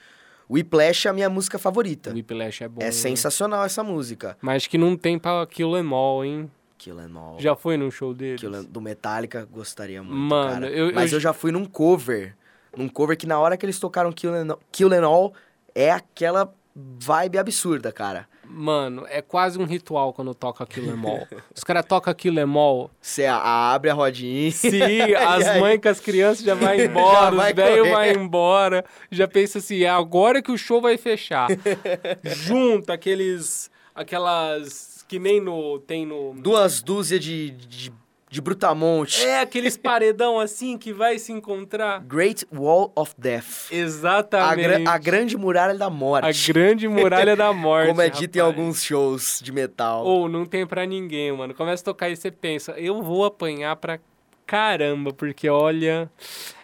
Whiplash 0.49 1.05
é 1.07 1.09
a 1.11 1.13
minha 1.13 1.29
música 1.29 1.59
favorita. 1.59 2.11
Whiplash 2.11 2.63
é 2.63 2.67
bom. 2.67 2.81
É 2.81 2.85
né? 2.85 2.91
sensacional 2.91 3.63
essa 3.63 3.83
música. 3.83 4.37
Mas 4.41 4.65
que 4.65 4.77
não 4.77 4.97
tem 4.97 5.19
pra 5.19 5.45
Kill 5.45 5.77
Em 5.77 5.93
All, 5.93 6.25
hein? 6.25 6.51
Kill 6.77 6.99
Em 6.99 7.15
All. 7.15 7.35
Já 7.39 7.55
foi 7.55 7.77
num 7.77 7.91
show 7.91 8.13
deles? 8.13 8.39
Kill 8.41 8.63
do 8.63 8.81
Metallica, 8.81 9.47
gostaria 9.51 10.01
muito, 10.01 10.15
Mano, 10.17 10.61
cara. 10.61 10.69
eu- 10.69 10.93
Mas 10.93 11.11
eu- 11.11 11.17
eu... 11.17 11.21
já 11.21 11.33
fui 11.33 11.51
num 11.51 11.65
cover. 11.65 12.35
Num 12.75 12.87
cover 12.87 13.15
que 13.17 13.27
na 13.27 13.39
hora 13.39 13.57
que 13.57 13.65
eles 13.65 13.79
tocaram 13.79 14.11
Kill 14.11 14.35
Em, 14.35 14.47
Kill 14.71 14.91
Em 14.93 15.03
All, 15.03 15.33
é 15.75 15.91
aquela 15.91 16.51
vibe 16.75 17.38
absurda, 17.38 17.91
cara. 17.91 18.27
Mano, 18.51 19.05
é 19.07 19.21
quase 19.21 19.59
um 19.59 19.63
ritual 19.63 20.11
quando 20.11 20.33
toca 20.33 20.65
Killer 20.65 20.97
Mall. 20.97 21.27
Os 21.55 21.63
caras 21.63 21.85
tocam 21.85 22.11
Killer 22.15 22.47
Mall. 22.47 22.89
Você 22.99 23.25
abre 23.27 23.91
a 23.91 23.93
rodinha. 23.93 24.51
Sim, 24.51 25.13
as 25.13 25.59
mães 25.59 25.79
com 25.79 25.88
as 25.88 25.99
crianças 25.99 26.43
já 26.43 26.55
vai 26.55 26.85
embora, 26.85 27.25
Já 27.25 27.29
vai 27.29 27.51
os 27.51 27.55
velhos 27.55 27.89
vai 27.89 28.13
embora. 28.13 28.83
Já 29.11 29.27
pensa 29.27 29.59
assim, 29.59 29.83
é 29.83 29.89
agora 29.89 30.41
que 30.41 30.51
o 30.51 30.57
show 30.57 30.81
vai 30.81 30.97
fechar. 30.97 31.47
Junta 32.25 32.93
aqueles. 32.93 33.69
aquelas. 33.93 35.05
que 35.07 35.19
nem 35.19 35.39
no. 35.39 35.79
tem 35.79 36.05
no. 36.05 36.33
Duas 36.33 36.81
dúzias 36.81 37.23
de, 37.23 37.51
de, 37.51 37.93
de 38.29 38.39
brutamonte. 38.41 39.25
É 39.25 39.39
aqueles 39.41 39.75
paredão 39.75 40.39
assim 40.39 40.77
que 40.77 40.93
vai 40.93 41.17
se 41.17 41.31
encontrar. 41.31 42.00
Great 42.01 42.45
Wall 42.53 42.91
of 42.95 43.13
Death. 43.17 43.69
A, 43.71 43.75
Exatamente. 43.75 44.67
gra- 44.83 44.91
a 44.93 44.98
grande 45.00 45.36
muralha 45.38 45.75
da 45.75 45.88
A 45.88 45.89
morte. 45.89 46.53
grande 46.53 46.88
muralha 46.88 47.36
da 47.36 47.51
morte. 47.51 47.88
como 47.89 48.01
é 48.01 48.09
dito 48.09 48.36
em 48.36 48.39
rapaz. 48.39 48.57
alguns 48.57 48.83
shows 48.83 49.39
de 49.43 49.51
metal. 49.51 50.05
Ou 50.05 50.29
não 50.29 50.45
tem 50.45 50.65
pra 50.67 50.86
ninguém, 50.86 51.31
mano. 51.31 51.53
Começa 51.55 51.81
a 51.81 51.86
tocar 51.86 52.09
e 52.09 52.15
você 52.15 52.29
pensa, 52.29 52.74
eu 52.74 53.01
vou 53.01 53.25
apanhar 53.25 53.75
pra 53.77 54.00
caramba, 54.45 55.12
porque 55.13 55.48
olha, 55.50 56.09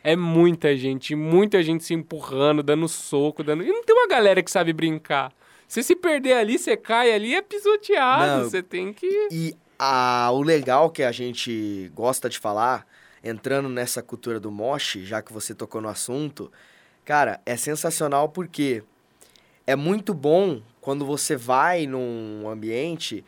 é 0.03 0.15
muita 0.15 0.75
gente, 0.75 1.15
muita 1.15 1.61
gente 1.61 1.83
se 1.83 1.93
empurrando, 1.93 2.63
dando 2.63 2.87
soco, 2.87 3.43
dando. 3.43 3.63
E 3.63 3.67
não 3.67 3.83
tem 3.83 3.95
uma 3.95 4.07
galera 4.07 4.41
que 4.41 4.49
sabe 4.51 4.71
brincar. 4.73 5.31
Você 5.67 5.81
se 5.83 5.95
perder 5.95 6.33
ali, 6.33 6.57
você 6.59 6.77
cai 6.77 7.11
ali, 7.11 7.33
é 7.35 7.41
pisoteado. 7.41 8.43
Não. 8.43 8.49
Você 8.49 8.61
tem 8.61 8.93
que. 8.93 9.07
E 9.31 9.55
a, 9.77 10.29
o 10.31 10.41
legal 10.41 10.89
que 10.89 11.03
a 11.03 11.11
gente 11.11 11.91
gosta 11.93 12.29
de 12.29 12.39
falar, 12.39 12.87
entrando 13.23 13.69
nessa 13.69 14.01
cultura 14.01 14.39
do 14.39 14.51
mosh, 14.51 14.99
já 15.03 15.21
que 15.21 15.33
você 15.33 15.53
tocou 15.53 15.81
no 15.81 15.89
assunto, 15.89 16.51
cara, 17.03 17.41
é 17.45 17.57
sensacional 17.57 18.29
porque 18.29 18.83
é 19.65 19.75
muito 19.75 20.13
bom 20.13 20.61
quando 20.79 21.05
você 21.05 21.35
vai 21.35 21.87
num 21.87 22.47
ambiente 22.47 23.25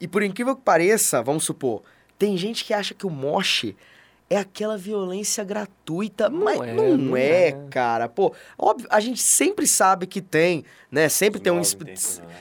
e 0.00 0.06
por 0.08 0.22
incrível 0.22 0.56
que 0.56 0.62
pareça, 0.62 1.22
vamos 1.22 1.44
supor, 1.44 1.82
tem 2.18 2.36
gente 2.36 2.64
que 2.64 2.72
acha 2.72 2.94
que 2.94 3.06
o 3.06 3.10
mosh 3.10 3.74
é 4.28 4.38
aquela 4.38 4.78
violência 4.78 5.44
gratuita, 5.44 6.30
Não 6.30 6.44
mas 6.44 6.60
é, 6.60 6.72
não, 6.72 6.96
não 6.96 7.16
é, 7.16 7.48
é. 7.48 7.66
cara. 7.70 8.08
Pô, 8.08 8.34
óbvio, 8.58 8.88
a 8.90 8.98
gente 8.98 9.20
sempre 9.20 9.66
sabe 9.66 10.06
que 10.06 10.20
tem, 10.22 10.64
né? 10.90 11.08
Sempre 11.08 11.40
tem 11.40 11.52
um. 11.52 11.62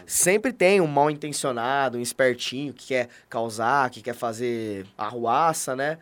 Sempre 0.05 0.53
tem 0.53 0.79
um 0.79 0.87
mal 0.87 1.09
intencionado, 1.09 1.97
um 1.97 2.01
espertinho 2.01 2.73
que 2.73 2.87
quer 2.87 3.09
causar, 3.29 3.89
que 3.89 4.01
quer 4.01 4.15
fazer 4.15 4.85
arruaça, 4.97 5.75
né? 5.75 5.97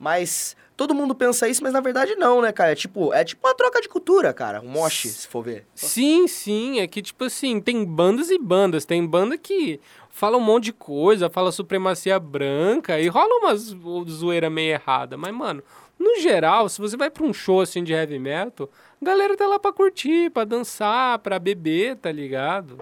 Mas 0.00 0.56
todo 0.78 0.94
mundo 0.94 1.14
pensa 1.14 1.46
isso, 1.46 1.62
mas 1.62 1.74
na 1.74 1.80
verdade 1.80 2.16
não, 2.16 2.40
né, 2.40 2.50
cara? 2.50 2.72
É 2.72 2.74
tipo, 2.74 3.12
é 3.12 3.22
tipo 3.22 3.46
uma 3.46 3.54
troca 3.54 3.82
de 3.82 3.88
cultura, 3.88 4.32
cara. 4.32 4.62
Um 4.62 4.68
moche, 4.68 5.10
se 5.10 5.28
for 5.28 5.42
ver. 5.42 5.66
Sim, 5.74 6.26
sim. 6.26 6.80
É 6.80 6.86
que, 6.86 7.02
tipo 7.02 7.24
assim, 7.24 7.60
tem 7.60 7.84
bandas 7.84 8.30
e 8.30 8.38
bandas. 8.38 8.86
Tem 8.86 9.06
banda 9.06 9.36
que 9.36 9.78
fala 10.08 10.38
um 10.38 10.40
monte 10.40 10.64
de 10.64 10.72
coisa, 10.72 11.28
fala 11.28 11.52
supremacia 11.52 12.18
branca 12.18 12.98
e 12.98 13.08
rola 13.08 13.28
umas 13.40 13.76
zoeira 14.08 14.48
meio 14.48 14.72
errada. 14.72 15.18
Mas, 15.18 15.34
mano, 15.34 15.62
no 15.98 16.18
geral, 16.18 16.66
se 16.70 16.80
você 16.80 16.96
vai 16.96 17.10
pra 17.10 17.24
um 17.24 17.32
show 17.34 17.60
assim 17.60 17.84
de 17.84 17.92
heavy 17.92 18.18
metal, 18.18 18.70
a 19.02 19.04
galera 19.04 19.36
tá 19.36 19.46
lá 19.46 19.58
pra 19.58 19.74
curtir, 19.74 20.30
pra 20.30 20.44
dançar, 20.44 21.18
pra 21.18 21.38
beber, 21.38 21.96
tá 21.96 22.10
ligado? 22.10 22.80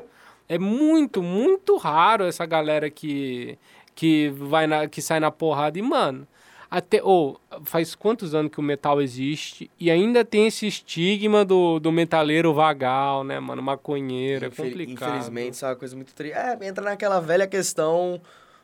É 0.48 0.56
muito, 0.56 1.20
muito 1.20 1.76
raro 1.76 2.24
essa 2.24 2.46
galera 2.46 2.88
que, 2.88 3.58
que, 3.92 4.28
vai 4.36 4.68
na, 4.68 4.86
que 4.86 5.02
sai 5.02 5.18
na 5.18 5.32
porrada. 5.32 5.76
E, 5.80 5.82
mano, 5.82 6.28
até. 6.70 7.02
Ou, 7.02 7.40
faz 7.64 7.94
quantos 7.94 8.34
anos 8.34 8.52
que 8.52 8.60
o 8.60 8.62
metal 8.62 9.00
existe 9.00 9.70
e 9.78 9.90
ainda 9.90 10.24
tem 10.24 10.46
esse 10.46 10.66
estigma 10.66 11.44
do, 11.44 11.78
do 11.78 11.90
metaleiro 11.90 12.52
vagal, 12.52 13.24
né, 13.24 13.40
mano? 13.40 13.62
Maconheiro, 13.62 14.44
é 14.44 14.48
Infel- 14.48 14.66
complicado. 14.66 15.08
Infelizmente, 15.10 15.54
isso 15.54 15.64
é 15.64 15.68
uma 15.68 15.76
coisa 15.76 15.96
muito 15.96 16.14
triste. 16.14 16.36
É, 16.36 16.58
entra 16.66 16.84
naquela 16.84 17.20
velha 17.20 17.46
questão 17.46 18.20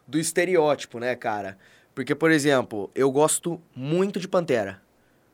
do 0.07 0.19
estereótipo, 0.19 0.99
né, 0.99 1.15
cara? 1.15 1.59
Porque, 1.95 2.15
por 2.15 2.31
exemplo, 2.31 2.91
eu 2.95 3.11
gosto 3.11 3.61
muito 3.75 4.19
de 4.19 4.27
Pantera. 4.29 4.83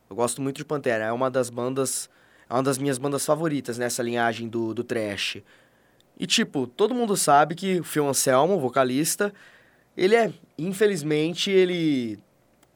Eu 0.08 0.16
gosto 0.16 0.42
muito 0.42 0.56
de 0.56 0.64
Pantera. 0.64 1.04
É 1.04 1.12
uma 1.12 1.30
das 1.30 1.50
bandas. 1.50 2.10
É 2.48 2.54
uma 2.54 2.62
das 2.62 2.78
minhas 2.78 2.98
bandas 2.98 3.24
favoritas 3.24 3.78
nessa 3.78 4.02
linhagem 4.02 4.48
do, 4.48 4.74
do 4.74 4.84
trash. 4.84 5.38
E, 6.18 6.26
tipo, 6.26 6.66
todo 6.66 6.94
mundo 6.94 7.16
sabe 7.16 7.54
que 7.54 7.80
o 7.80 7.84
Phil 7.84 8.06
Anselmo, 8.06 8.56
o 8.56 8.60
vocalista, 8.60 9.32
ele 9.96 10.14
é. 10.14 10.30
Infelizmente, 10.58 11.50
ele 11.50 12.18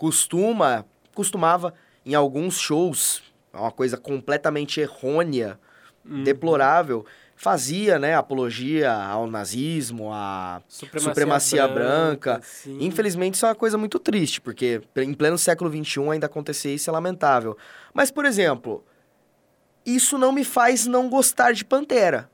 costuma. 0.09 0.85
Costumava, 1.15 1.73
em 2.05 2.15
alguns 2.15 2.59
shows, 2.59 3.23
é 3.53 3.57
uma 3.57 3.71
coisa 3.71 3.97
completamente 3.97 4.79
errônea, 4.81 5.59
Uhum. 6.05 6.23
deplorável, 6.23 7.07
fazia, 7.35 7.99
né, 7.99 8.15
apologia 8.15 8.93
ao 8.93 9.27
nazismo, 9.27 10.13
à 10.13 10.61
Supremacia, 10.69 11.09
supremacia 11.11 11.67
branca. 11.69 12.41
sim. 12.43 12.77
Infelizmente, 12.83 13.37
isso 13.37 13.47
é 13.47 13.49
uma 13.49 13.55
coisa 13.55 13.79
muito 13.79 13.99
triste, 13.99 14.39
porque 14.39 14.83
em 14.97 15.15
pleno 15.15 15.39
século 15.39 15.71
XXI 15.71 16.11
ainda 16.11 16.27
acontecer 16.27 16.75
isso 16.75 16.91
é 16.91 16.93
lamentável. 16.93 17.57
Mas, 17.95 18.11
por 18.11 18.27
exemplo, 18.27 18.85
isso 19.87 20.19
não 20.19 20.31
me 20.31 20.45
faz 20.45 20.87
não 20.87 21.09
gostar 21.09 21.53
de 21.53 21.65
Pantera. 21.65 22.29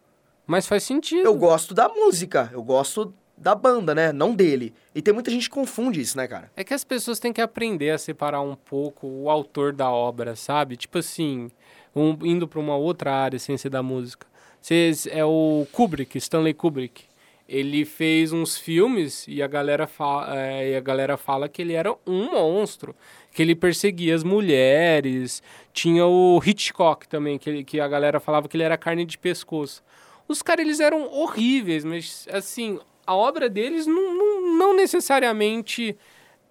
Mas 0.45 0.67
faz 0.67 0.83
sentido. 0.83 1.25
Eu 1.25 1.37
gosto 1.37 1.73
da 1.73 1.89
música, 1.89 2.51
eu 2.53 2.63
gosto 2.65 3.15
da 3.41 3.55
banda, 3.55 3.95
né, 3.95 4.13
não 4.13 4.35
dele. 4.35 4.73
E 4.95 5.01
tem 5.01 5.15
muita 5.15 5.31
gente 5.31 5.49
que 5.49 5.55
confunde 5.55 6.01
isso, 6.01 6.17
né, 6.17 6.29
cara? 6.29 6.51
É 6.55 6.63
que 6.63 6.75
as 6.75 6.85
pessoas 6.85 7.19
têm 7.19 7.33
que 7.33 7.41
aprender 7.41 7.91
a 7.91 7.97
separar 7.99 8.43
um 8.43 8.55
pouco 8.55 9.07
o 9.07 9.31
autor 9.31 9.73
da 9.73 9.91
obra, 9.91 10.37
sabe? 10.37 10.77
Tipo 10.77 10.99
assim, 10.99 11.51
um- 11.97 12.17
indo 12.23 12.47
para 12.47 12.61
uma 12.61 12.77
outra 12.77 13.13
área 13.15 13.39
sem 13.39 13.57
ser 13.57 13.71
da 13.71 13.83
música. 13.83 14.27
Cês- 14.61 15.07
é 15.07 15.25
o 15.25 15.67
Kubrick, 15.73 16.19
Stanley 16.19 16.53
Kubrick. 16.53 17.05
Ele 17.49 17.85
fez 17.85 18.33
uns 18.33 18.57
filmes 18.59 19.27
e 19.27 19.43
a 19.43 19.47
galera, 19.49 19.87
fa 19.87 20.27
é, 20.37 20.73
e 20.73 20.77
a 20.77 20.81
galera 20.81 21.17
fala 21.17 21.49
que 21.49 21.63
ele 21.63 21.73
era 21.73 21.93
um 22.07 22.31
monstro, 22.33 22.95
que 23.33 23.43
ele 23.43 23.57
perseguia 23.57 24.15
as 24.15 24.23
mulheres. 24.23 25.43
Tinha 25.73 26.07
o 26.07 26.41
Hitchcock 26.45 27.09
também, 27.09 27.39
que, 27.39 27.49
ele- 27.51 27.65
que 27.65 27.81
a 27.81 27.89
galera 27.89 28.21
falava 28.21 28.49
que 28.49 28.57
ele 28.57 28.63
era 28.65 28.77
carne 28.79 29.05
de 29.05 29.17
pescoço. 29.19 29.83
Os 30.29 30.43
caras, 30.43 30.65
eles 30.65 30.79
eram 30.79 31.11
horríveis, 31.13 31.85
mas, 31.85 32.29
assim, 32.31 32.79
a 33.07 33.15
obra 33.15 33.49
deles 33.49 33.87
não, 33.87 34.15
não, 34.15 34.57
não 34.57 34.77
necessariamente 34.77 35.97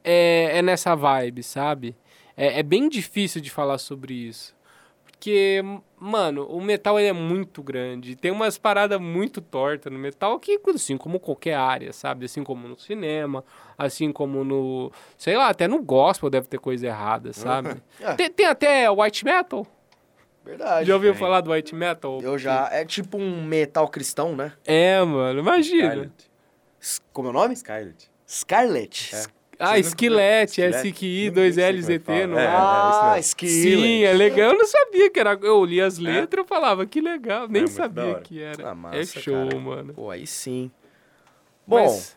é, 0.04 0.58
é 0.58 0.62
nessa 0.62 0.96
vibe, 0.96 1.44
sabe? 1.44 1.96
É, 2.36 2.60
é 2.60 2.64
bem 2.64 2.88
difícil 2.88 3.42
de 3.42 3.50
falar 3.50 3.78
sobre 3.78 4.14
isso. 4.14 4.58
Porque, 5.20 5.62
mano, 6.00 6.46
o 6.46 6.62
metal 6.62 6.98
ele 6.98 7.10
é 7.10 7.14
muito 7.14 7.62
grande. 7.62 8.16
Tem 8.16 8.32
umas 8.32 8.58
paradas 8.58 9.02
muito 9.02 9.42
tortas 9.42 9.92
no 9.92 10.00
metal 10.00 10.40
que, 10.40 10.58
assim 10.74 10.96
como 10.96 11.20
qualquer 11.20 11.56
área, 11.56 11.92
sabe? 11.92 12.24
Assim 12.24 12.42
como 12.42 12.70
no 12.70 12.80
cinema, 12.80 13.44
assim 13.78 14.14
como 14.14 14.46
no. 14.46 14.90
Sei 15.18 15.36
lá, 15.36 15.50
até 15.50 15.68
no 15.68 15.84
gospel 15.84 16.30
deve 16.30 16.48
ter 16.48 16.58
coisa 16.58 16.88
errada, 16.88 17.34
sabe? 17.34 17.82
É. 18.00 18.14
Tem, 18.14 18.30
tem 18.30 18.46
até 18.46 18.90
white 18.90 19.26
metal. 19.26 19.68
Verdade. 20.46 20.88
Já 20.88 20.94
ouviu 20.94 21.14
falar 21.14 21.42
do 21.42 21.52
white 21.52 21.76
metal? 21.76 22.22
Eu 22.22 22.38
já. 22.38 22.70
É 22.72 22.86
tipo 22.86 23.18
um 23.18 23.44
metal 23.44 23.90
cristão, 23.90 24.38
né? 24.38 24.54
É, 24.66 25.04
mano, 25.04 25.42
imagina. 25.42 25.90
Scarlet. 25.90 26.29
Como 27.14 27.28
é 27.28 27.32
o 27.32 27.34
nome? 27.34 27.56
Scarlet. 27.56 28.10
Scarlet. 28.28 29.16
É. 29.16 29.26
Ah, 29.62 29.78
Esquilete, 29.78 30.62
viram? 30.62 30.80
SQI, 30.80 31.26
Não 31.28 31.34
2 31.34 31.56
sei 31.56 31.72
L's, 31.72 31.82
como 31.86 31.92
é 31.94 32.00
que 32.00 32.04
ET, 32.04 32.06
fala. 32.22 32.28
não 32.28 32.40
É, 32.40 32.44
é? 32.44 32.46
é, 32.46 32.50
isso 32.50 32.58
ah, 32.58 33.06
mesmo. 33.16 33.20
Skillet. 33.20 33.62
Sim, 33.82 34.04
é 34.04 34.14
legal. 34.14 34.52
Eu 34.54 34.58
não 34.58 34.66
sabia 34.66 35.10
que 35.10 35.20
era. 35.20 35.38
Eu 35.42 35.66
li 35.66 35.82
as 35.82 35.98
letras, 35.98 36.44
eu 36.44 36.48
falava, 36.48 36.86
que 36.86 37.02
legal. 37.02 37.46
Nem 37.50 37.64
É 37.64 37.68
sabia 37.68 38.16
que 38.22 38.42
era. 38.42 38.70
Ah, 38.70 38.76
massa, 38.76 38.98
é 38.98 39.06
show, 39.06 39.50
cara. 39.50 39.60
mano. 39.60 39.94
Pô, 39.94 40.10
aí 40.10 40.26
sim. 40.26 40.72
Bom, 41.68 41.84
Mas- 41.84 42.16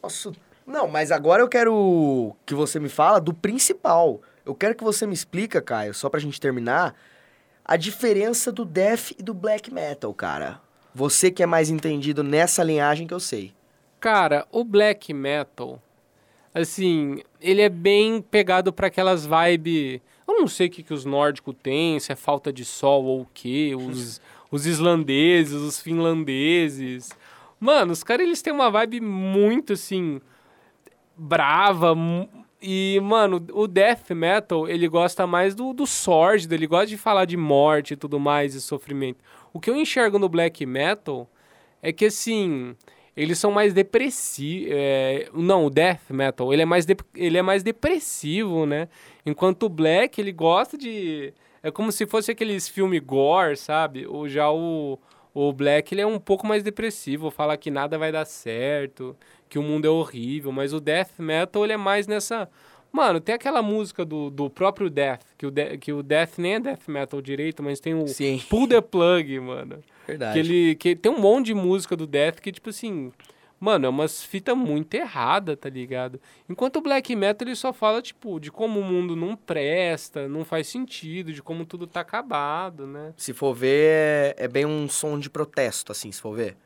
Nossa, 0.00 0.32
não, 0.64 0.86
mas 0.86 1.10
agora 1.10 1.42
eu 1.42 1.48
quero 1.48 2.36
que 2.46 2.54
você 2.54 2.78
me 2.78 2.88
fala 2.88 3.20
do 3.20 3.34
principal. 3.34 4.20
Eu 4.46 4.54
quero 4.54 4.74
que 4.76 4.84
você 4.84 5.06
me 5.06 5.14
explica, 5.14 5.60
Caio, 5.60 5.92
só 5.92 6.08
pra 6.08 6.20
gente 6.20 6.40
terminar, 6.40 6.94
a 7.64 7.76
diferença 7.76 8.52
do 8.52 8.64
death 8.64 9.10
e 9.18 9.22
do 9.24 9.34
black 9.34 9.72
metal, 9.74 10.14
cara. 10.14 10.60
Você 10.94 11.30
que 11.32 11.42
é 11.42 11.46
mais 11.46 11.68
entendido 11.68 12.22
nessa 12.22 12.62
linhagem 12.62 13.06
que 13.08 13.14
eu 13.14 13.18
sei. 13.20 13.52
Cara, 14.04 14.46
o 14.52 14.62
black 14.62 15.14
metal, 15.14 15.80
assim, 16.52 17.22
ele 17.40 17.62
é 17.62 17.70
bem 17.70 18.20
pegado 18.20 18.70
pra 18.70 18.88
aquelas 18.88 19.24
vibes. 19.24 20.02
Eu 20.28 20.34
não 20.34 20.46
sei 20.46 20.66
o 20.66 20.70
que, 20.70 20.82
que 20.82 20.92
os 20.92 21.06
nórdicos 21.06 21.54
têm, 21.62 21.98
se 21.98 22.12
é 22.12 22.14
falta 22.14 22.52
de 22.52 22.66
sol 22.66 23.02
ou 23.06 23.22
o 23.22 23.28
quê. 23.32 23.74
Os, 23.74 24.20
os 24.52 24.66
islandeses, 24.66 25.54
os 25.54 25.80
finlandeses. 25.80 27.12
Mano, 27.58 27.92
os 27.92 28.04
caras 28.04 28.26
eles 28.26 28.42
têm 28.42 28.52
uma 28.52 28.70
vibe 28.70 29.00
muito 29.00 29.72
assim. 29.72 30.20
brava. 31.16 31.96
E, 32.60 33.00
mano, 33.02 33.42
o 33.54 33.66
death 33.66 34.10
metal, 34.10 34.68
ele 34.68 34.86
gosta 34.86 35.26
mais 35.26 35.54
do, 35.54 35.72
do 35.72 35.86
sórdido, 35.86 36.54
ele 36.54 36.66
gosta 36.66 36.88
de 36.88 36.98
falar 36.98 37.24
de 37.24 37.38
morte 37.38 37.94
e 37.94 37.96
tudo 37.96 38.20
mais, 38.20 38.54
e 38.54 38.60
sofrimento. 38.60 39.24
O 39.50 39.58
que 39.58 39.70
eu 39.70 39.76
enxergo 39.76 40.18
no 40.18 40.28
black 40.28 40.66
metal 40.66 41.26
é 41.82 41.90
que, 41.90 42.04
assim, 42.04 42.76
eles 43.16 43.38
são 43.38 43.50
mais 43.50 43.72
depressivos. 43.72 44.70
não, 45.32 45.66
o 45.66 45.70
death 45.70 46.10
metal, 46.10 46.52
ele 46.52 46.62
é, 46.62 46.64
mais 46.64 46.84
dep- 46.86 47.02
ele 47.14 47.38
é 47.38 47.42
mais 47.42 47.62
depressivo, 47.62 48.66
né? 48.66 48.88
Enquanto 49.24 49.64
o 49.64 49.68
black, 49.68 50.20
ele 50.20 50.32
gosta 50.32 50.76
de... 50.76 51.32
É 51.62 51.70
como 51.70 51.90
se 51.90 52.06
fosse 52.06 52.30
aqueles 52.30 52.68
filmes 52.68 53.00
gore, 53.00 53.56
sabe? 53.56 54.06
Ou 54.06 54.28
já 54.28 54.50
o, 54.50 54.98
O 55.32 55.52
Black 55.52 55.94
ele 55.94 56.02
é 56.02 56.06
um 56.06 56.18
pouco 56.20 56.46
mais 56.46 56.62
depressivo, 56.62 57.30
fala 57.30 57.56
que 57.56 57.70
nada 57.70 57.96
vai 57.98 58.12
dar 58.12 58.24
certo, 58.26 59.16
que 59.48 59.58
o 59.58 59.62
mundo 59.62 59.86
é 59.86 59.90
horrível, 59.90 60.52
mas 60.52 60.72
o 60.74 60.80
Death 60.80 61.18
Metal 61.18 61.64
ele 61.64 61.72
é 61.72 61.76
mais 61.76 62.06
nessa. 62.06 62.48
Mano, 62.94 63.18
tem 63.18 63.34
aquela 63.34 63.60
música 63.60 64.04
do, 64.04 64.30
do 64.30 64.48
próprio 64.48 64.88
Death, 64.88 65.22
que 65.36 65.44
o, 65.44 65.50
de, 65.50 65.76
que 65.78 65.92
o 65.92 66.00
Death 66.00 66.38
nem 66.38 66.54
é 66.54 66.60
Death 66.60 66.86
Metal 66.86 67.20
direito, 67.20 67.60
mas 67.60 67.80
tem 67.80 67.92
o 67.92 68.06
Sim, 68.06 68.40
Pull 68.48 68.68
the 68.68 68.80
Plug, 68.80 69.40
mano. 69.40 69.80
verdade. 70.06 70.34
Que 70.34 70.38
ele 70.38 70.74
que 70.76 70.94
tem 70.94 71.10
um 71.10 71.18
monte 71.18 71.46
de 71.46 71.54
música 71.54 71.96
do 71.96 72.06
Death 72.06 72.38
que, 72.38 72.52
tipo 72.52 72.70
assim, 72.70 73.10
mano, 73.58 73.86
é 73.86 73.88
umas 73.88 74.22
fita 74.22 74.54
muito 74.54 74.94
errada, 74.94 75.56
tá 75.56 75.68
ligado? 75.68 76.20
Enquanto 76.48 76.76
o 76.76 76.80
Black 76.80 77.16
Metal 77.16 77.48
ele 77.48 77.56
só 77.56 77.72
fala, 77.72 78.00
tipo, 78.00 78.38
de 78.38 78.52
como 78.52 78.78
o 78.78 78.84
mundo 78.84 79.16
não 79.16 79.34
presta, 79.34 80.28
não 80.28 80.44
faz 80.44 80.68
sentido, 80.68 81.32
de 81.32 81.42
como 81.42 81.66
tudo 81.66 81.88
tá 81.88 81.98
acabado, 81.98 82.86
né? 82.86 83.12
Se 83.16 83.32
for 83.32 83.54
ver, 83.54 84.36
é, 84.38 84.44
é 84.44 84.46
bem 84.46 84.64
um 84.64 84.88
som 84.88 85.18
de 85.18 85.28
protesto, 85.28 85.90
assim, 85.90 86.12
se 86.12 86.20
for 86.20 86.36
ver. 86.36 86.56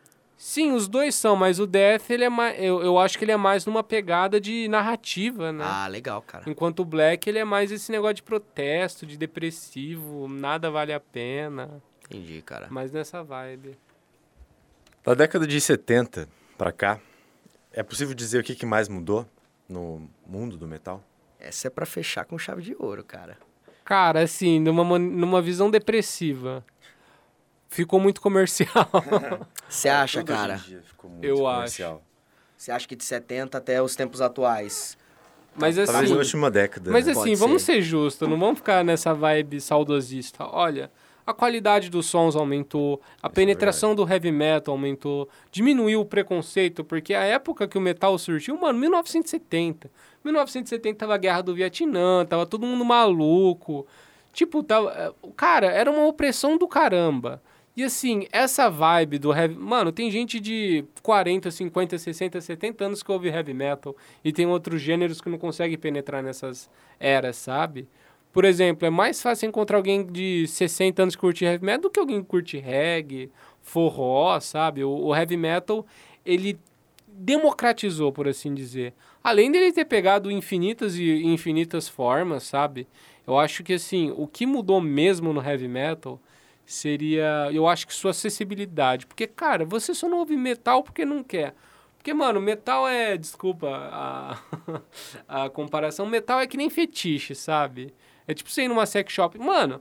Sim, 0.41 0.71
os 0.71 0.87
dois 0.87 1.17
são, 1.17 1.35
mas 1.35 1.59
o 1.59 1.67
Death, 1.67 2.09
ele 2.11 2.23
é 2.23 2.29
mais. 2.29 2.57
Eu, 2.63 2.81
eu 2.81 2.97
acho 2.97 3.19
que 3.19 3.25
ele 3.25 3.33
é 3.33 3.37
mais 3.37 3.67
numa 3.67 3.83
pegada 3.83 4.41
de 4.41 4.69
narrativa, 4.69 5.51
né? 5.53 5.65
Ah, 5.67 5.89
legal, 5.89 6.23
cara. 6.23 6.49
Enquanto 6.49 6.79
o 6.81 6.85
Black, 6.85 7.29
ele 7.29 7.41
é 7.41 7.45
mais 7.45 7.73
esse 7.73 7.91
negócio 7.91 8.15
de 8.15 8.23
protesto, 8.23 9.05
de 9.05 9.17
depressivo, 9.17 10.29
nada 10.29 10.71
vale 10.71 10.93
a 10.93 11.01
pena. 11.01 11.83
Entendi, 12.05 12.41
cara. 12.41 12.69
Mais 12.71 12.93
nessa 12.93 13.21
vibe. 13.21 13.77
Da 15.05 15.15
década 15.15 15.45
de 15.45 15.61
70 15.61 16.29
pra 16.57 16.71
cá, 16.71 17.01
é 17.73 17.83
possível 17.83 18.15
dizer 18.15 18.39
o 18.39 18.45
que 18.45 18.55
que 18.55 18.65
mais 18.65 18.89
mudou 18.89 19.27
no 19.69 20.09
mundo 20.25 20.57
do 20.57 20.69
metal? 20.69 21.03
Essa 21.41 21.67
é 21.67 21.71
pra 21.71 21.85
fechar 21.85 22.25
com 22.25 22.39
chave 22.39 22.63
de 22.63 22.77
ouro, 22.79 23.03
cara. 23.03 23.37
Cara, 23.85 24.21
assim, 24.21 24.61
numa, 24.61 24.99
numa 24.99 25.43
visão 25.43 25.69
depressiva, 25.69 26.65
ficou 27.69 28.01
muito 28.01 28.21
comercial. 28.21 28.89
Você 29.69 29.89
acha, 29.89 30.21
em 30.21 30.25
cara? 30.25 30.57
dia 30.57 30.83
ficou 30.83 31.11
muito 31.11 31.25
Eu 31.25 31.39
comercial. 31.39 32.03
Você 32.57 32.73
acha 32.73 32.89
que 32.89 32.97
de 32.97 33.05
70 33.05 33.57
até 33.57 33.81
os 33.81 33.95
tempos 33.95 34.21
atuais? 34.21 34.99
Mas 35.55 35.77
Talvez 35.77 35.91
assim, 35.91 36.13
na 36.13 36.19
última 36.19 36.51
década. 36.51 36.91
mas 36.91 37.07
né? 37.07 37.13
assim, 37.13 37.21
Pode 37.21 37.37
vamos 37.37 37.63
ser. 37.63 37.75
ser 37.75 37.83
justos, 37.83 38.29
não 38.29 38.39
vamos 38.39 38.59
ficar 38.59 38.85
nessa 38.85 39.13
vibe 39.13 39.61
saudosista. 39.61 40.45
Olha, 40.45 40.91
a 41.27 41.35
qualidade 41.35 41.91
dos 41.91 42.07
sons 42.07 42.35
aumentou, 42.35 43.03
a 43.23 43.27
é 43.27 43.31
penetração 43.31 43.95
do 43.95 44.09
heavy 44.09 44.33
metal 44.33 44.73
aumentou, 44.73 45.29
diminuiu 45.51 46.01
o 46.01 46.05
preconceito, 46.05 46.83
porque 46.83 47.13
a 47.13 47.23
época 47.23 47.69
que 47.69 47.77
o 47.77 47.81
metal 47.81 48.17
surgiu, 48.19 48.57
mano, 48.59 48.79
1970. 48.79 49.91
1970 50.25 50.99
tava 50.99 51.15
a 51.15 51.19
guerra 51.19 51.43
do 51.43 51.55
Vietnã, 51.55 52.25
tava 52.25 52.47
todo 52.47 52.67
mundo 52.67 52.85
maluco. 52.85 53.87
Tipo, 54.33 54.63
tava, 54.63 54.91
eh, 54.93 55.13
cara, 55.37 55.67
era 55.67 55.91
uma 55.91 56.07
opressão 56.07 56.57
do 56.57 56.67
caramba. 56.67 57.43
E 57.79 57.85
assim, 57.85 58.27
essa 58.33 58.69
vibe 58.69 59.21
do 59.21 59.33
heavy. 59.33 59.55
Mano, 59.55 59.93
tem 59.93 60.11
gente 60.11 60.41
de 60.41 60.85
40, 61.01 61.49
50, 61.49 61.97
60, 61.97 62.41
70 62.41 62.85
anos 62.85 63.05
que 63.05 63.13
ouve 63.13 63.29
heavy 63.29 63.55
metal. 63.55 63.97
E 64.25 64.33
tem 64.33 64.49
outros 64.49 64.83
gêneros 64.83 65.21
que 65.21 65.29
não 65.31 65.39
conseguem 65.39 65.79
penetrar 65.79 66.21
nessas 66.21 66.69
eras, 66.99 67.37
sabe? 67.37 67.87
Por 68.33 68.45
exemplo, 68.45 68.85
é 68.85 68.91
mais 68.91 69.23
fácil 69.23 69.47
encontrar 69.47 69.77
alguém 69.77 70.05
de 70.05 70.45
60 70.49 71.05
anos 71.05 71.15
que 71.15 71.21
curte 71.21 71.45
heavy 71.45 71.65
metal 71.65 71.83
do 71.83 71.91
que 71.91 72.01
alguém 72.01 72.21
que 72.21 72.27
curte 72.27 72.59
reggae, 72.59 73.31
forró, 73.63 74.41
sabe? 74.41 74.83
O, 74.83 74.91
o 74.91 75.15
heavy 75.15 75.37
metal, 75.37 75.87
ele 76.27 76.59
democratizou, 77.07 78.11
por 78.11 78.27
assim 78.27 78.53
dizer. 78.53 78.93
Além 79.23 79.53
dele 79.53 79.71
ter 79.71 79.85
pegado 79.85 80.33
infinitas 80.33 80.97
e 80.97 81.23
infinitas 81.25 81.89
formas, 81.89 82.43
sabe? 82.43 82.89
Eu 83.25 83.39
acho 83.39 83.63
que, 83.63 83.75
assim, 83.75 84.13
o 84.17 84.27
que 84.27 84.47
mudou 84.47 84.81
mesmo 84.81 85.33
no 85.33 85.41
heavy 85.41 85.69
metal 85.69 86.21
seria, 86.73 87.49
eu 87.53 87.67
acho 87.67 87.87
que 87.87 87.95
sua 87.95 88.11
acessibilidade. 88.11 89.07
Porque, 89.07 89.27
cara, 89.27 89.65
você 89.65 89.95
só 89.95 90.09
não 90.09 90.19
ouve 90.19 90.37
metal 90.37 90.83
porque 90.83 91.05
não 91.05 91.23
quer. 91.23 91.55
Porque, 91.97 92.15
mano, 92.15 92.41
metal 92.41 92.87
é, 92.89 93.17
desculpa 93.17 93.69
a, 93.69 94.39
a 95.47 95.51
comparação, 95.51 96.07
metal 96.07 96.41
é 96.41 96.47
que 96.47 96.57
nem 96.57 96.71
fetiche, 96.71 97.35
sabe? 97.35 97.95
É 98.27 98.35
tipo 98.35 98.51
você 98.51 98.63
ir 98.63 98.69
numa 98.69 98.87
sex 98.87 99.13
shop. 99.13 99.39
Mano, 99.39 99.81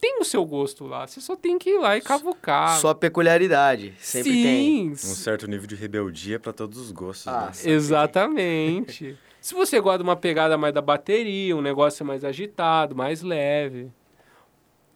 tem 0.00 0.18
o 0.20 0.24
seu 0.24 0.44
gosto 0.44 0.86
lá. 0.86 1.06
Você 1.06 1.20
só 1.20 1.36
tem 1.36 1.58
que 1.58 1.70
ir 1.70 1.78
lá 1.78 1.96
e 1.96 2.00
cavucar. 2.00 2.78
Sua 2.78 2.94
peculiaridade, 2.94 3.94
sempre 3.98 4.32
tem. 4.32 4.94
Sim, 4.94 5.10
Um 5.10 5.14
certo 5.14 5.46
nível 5.46 5.66
de 5.66 5.74
rebeldia 5.74 6.40
pra 6.40 6.52
todos 6.52 6.78
os 6.78 6.90
gostos. 6.90 7.28
Ah, 7.28 7.52
né? 7.64 7.70
Exatamente. 7.72 9.18
Se 9.40 9.54
você 9.54 9.78
gosta 9.80 9.98
de 9.98 10.04
uma 10.04 10.16
pegada 10.16 10.56
mais 10.56 10.72
da 10.72 10.80
bateria, 10.80 11.56
um 11.56 11.60
negócio 11.60 12.04
mais 12.04 12.24
agitado, 12.24 12.96
mais 12.96 13.22
leve. 13.22 13.92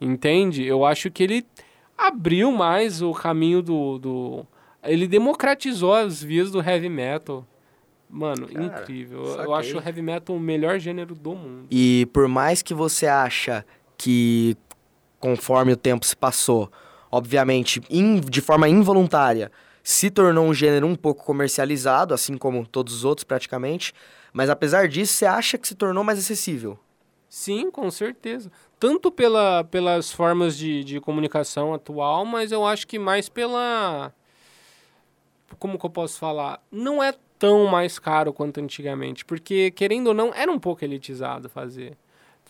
Entende? 0.00 0.64
Eu 0.64 0.84
acho 0.84 1.10
que 1.10 1.22
ele 1.22 1.46
abriu 1.96 2.52
mais 2.52 3.02
o 3.02 3.12
caminho 3.12 3.62
do. 3.62 3.98
do... 3.98 4.46
Ele 4.82 5.06
democratizou 5.08 5.92
as 5.94 6.22
vias 6.22 6.50
do 6.50 6.60
heavy 6.60 6.88
metal. 6.88 7.44
Mano, 8.08 8.46
Cara, 8.48 8.64
incrível. 8.64 9.18
Eu- 9.18 9.26
saquei. 9.26 9.44
Eu 9.44 9.54
acho 9.54 9.76
o 9.78 9.82
heavy 9.82 10.02
metal 10.02 10.36
o 10.36 10.40
melhor 10.40 10.78
gênero 10.78 11.14
do 11.14 11.34
mundo. 11.34 11.66
E 11.70 12.08
por 12.12 12.26
mais 12.28 12.62
que 12.62 12.72
você 12.72 13.06
acha 13.06 13.66
que 13.96 14.56
conforme 15.20 15.72
o 15.72 15.76
tempo 15.76 16.06
se 16.06 16.16
passou, 16.16 16.70
obviamente, 17.10 17.82
in- 17.90 18.20
de 18.20 18.40
forma 18.40 18.68
involuntária, 18.68 19.50
se 19.82 20.10
tornou 20.10 20.46
um 20.46 20.54
gênero 20.54 20.86
um 20.86 20.94
pouco 20.94 21.24
comercializado, 21.24 22.14
assim 22.14 22.36
como 22.38 22.66
todos 22.66 22.94
os 22.94 23.04
outros 23.04 23.24
praticamente, 23.24 23.92
mas 24.32 24.48
apesar 24.48 24.86
disso, 24.88 25.14
você 25.14 25.26
acha 25.26 25.58
que 25.58 25.66
se 25.66 25.74
tornou 25.74 26.04
mais 26.04 26.18
acessível? 26.18 26.78
Sim, 27.28 27.70
com 27.70 27.90
certeza. 27.90 28.50
Tanto 28.78 29.10
pela, 29.10 29.64
pelas 29.64 30.12
formas 30.12 30.56
de, 30.56 30.84
de 30.84 31.00
comunicação 31.00 31.74
atual, 31.74 32.24
mas 32.24 32.52
eu 32.52 32.64
acho 32.64 32.86
que 32.86 32.98
mais 32.98 33.28
pela. 33.28 34.12
Como 35.58 35.78
que 35.78 35.84
eu 35.84 35.90
posso 35.90 36.18
falar? 36.18 36.62
Não 36.70 37.02
é 37.02 37.12
tão 37.38 37.66
mais 37.66 37.98
caro 37.98 38.32
quanto 38.32 38.60
antigamente, 38.60 39.24
porque, 39.24 39.70
querendo 39.70 40.08
ou 40.08 40.14
não, 40.14 40.32
era 40.34 40.50
um 40.50 40.58
pouco 40.58 40.84
elitizado 40.84 41.48
fazer. 41.48 41.96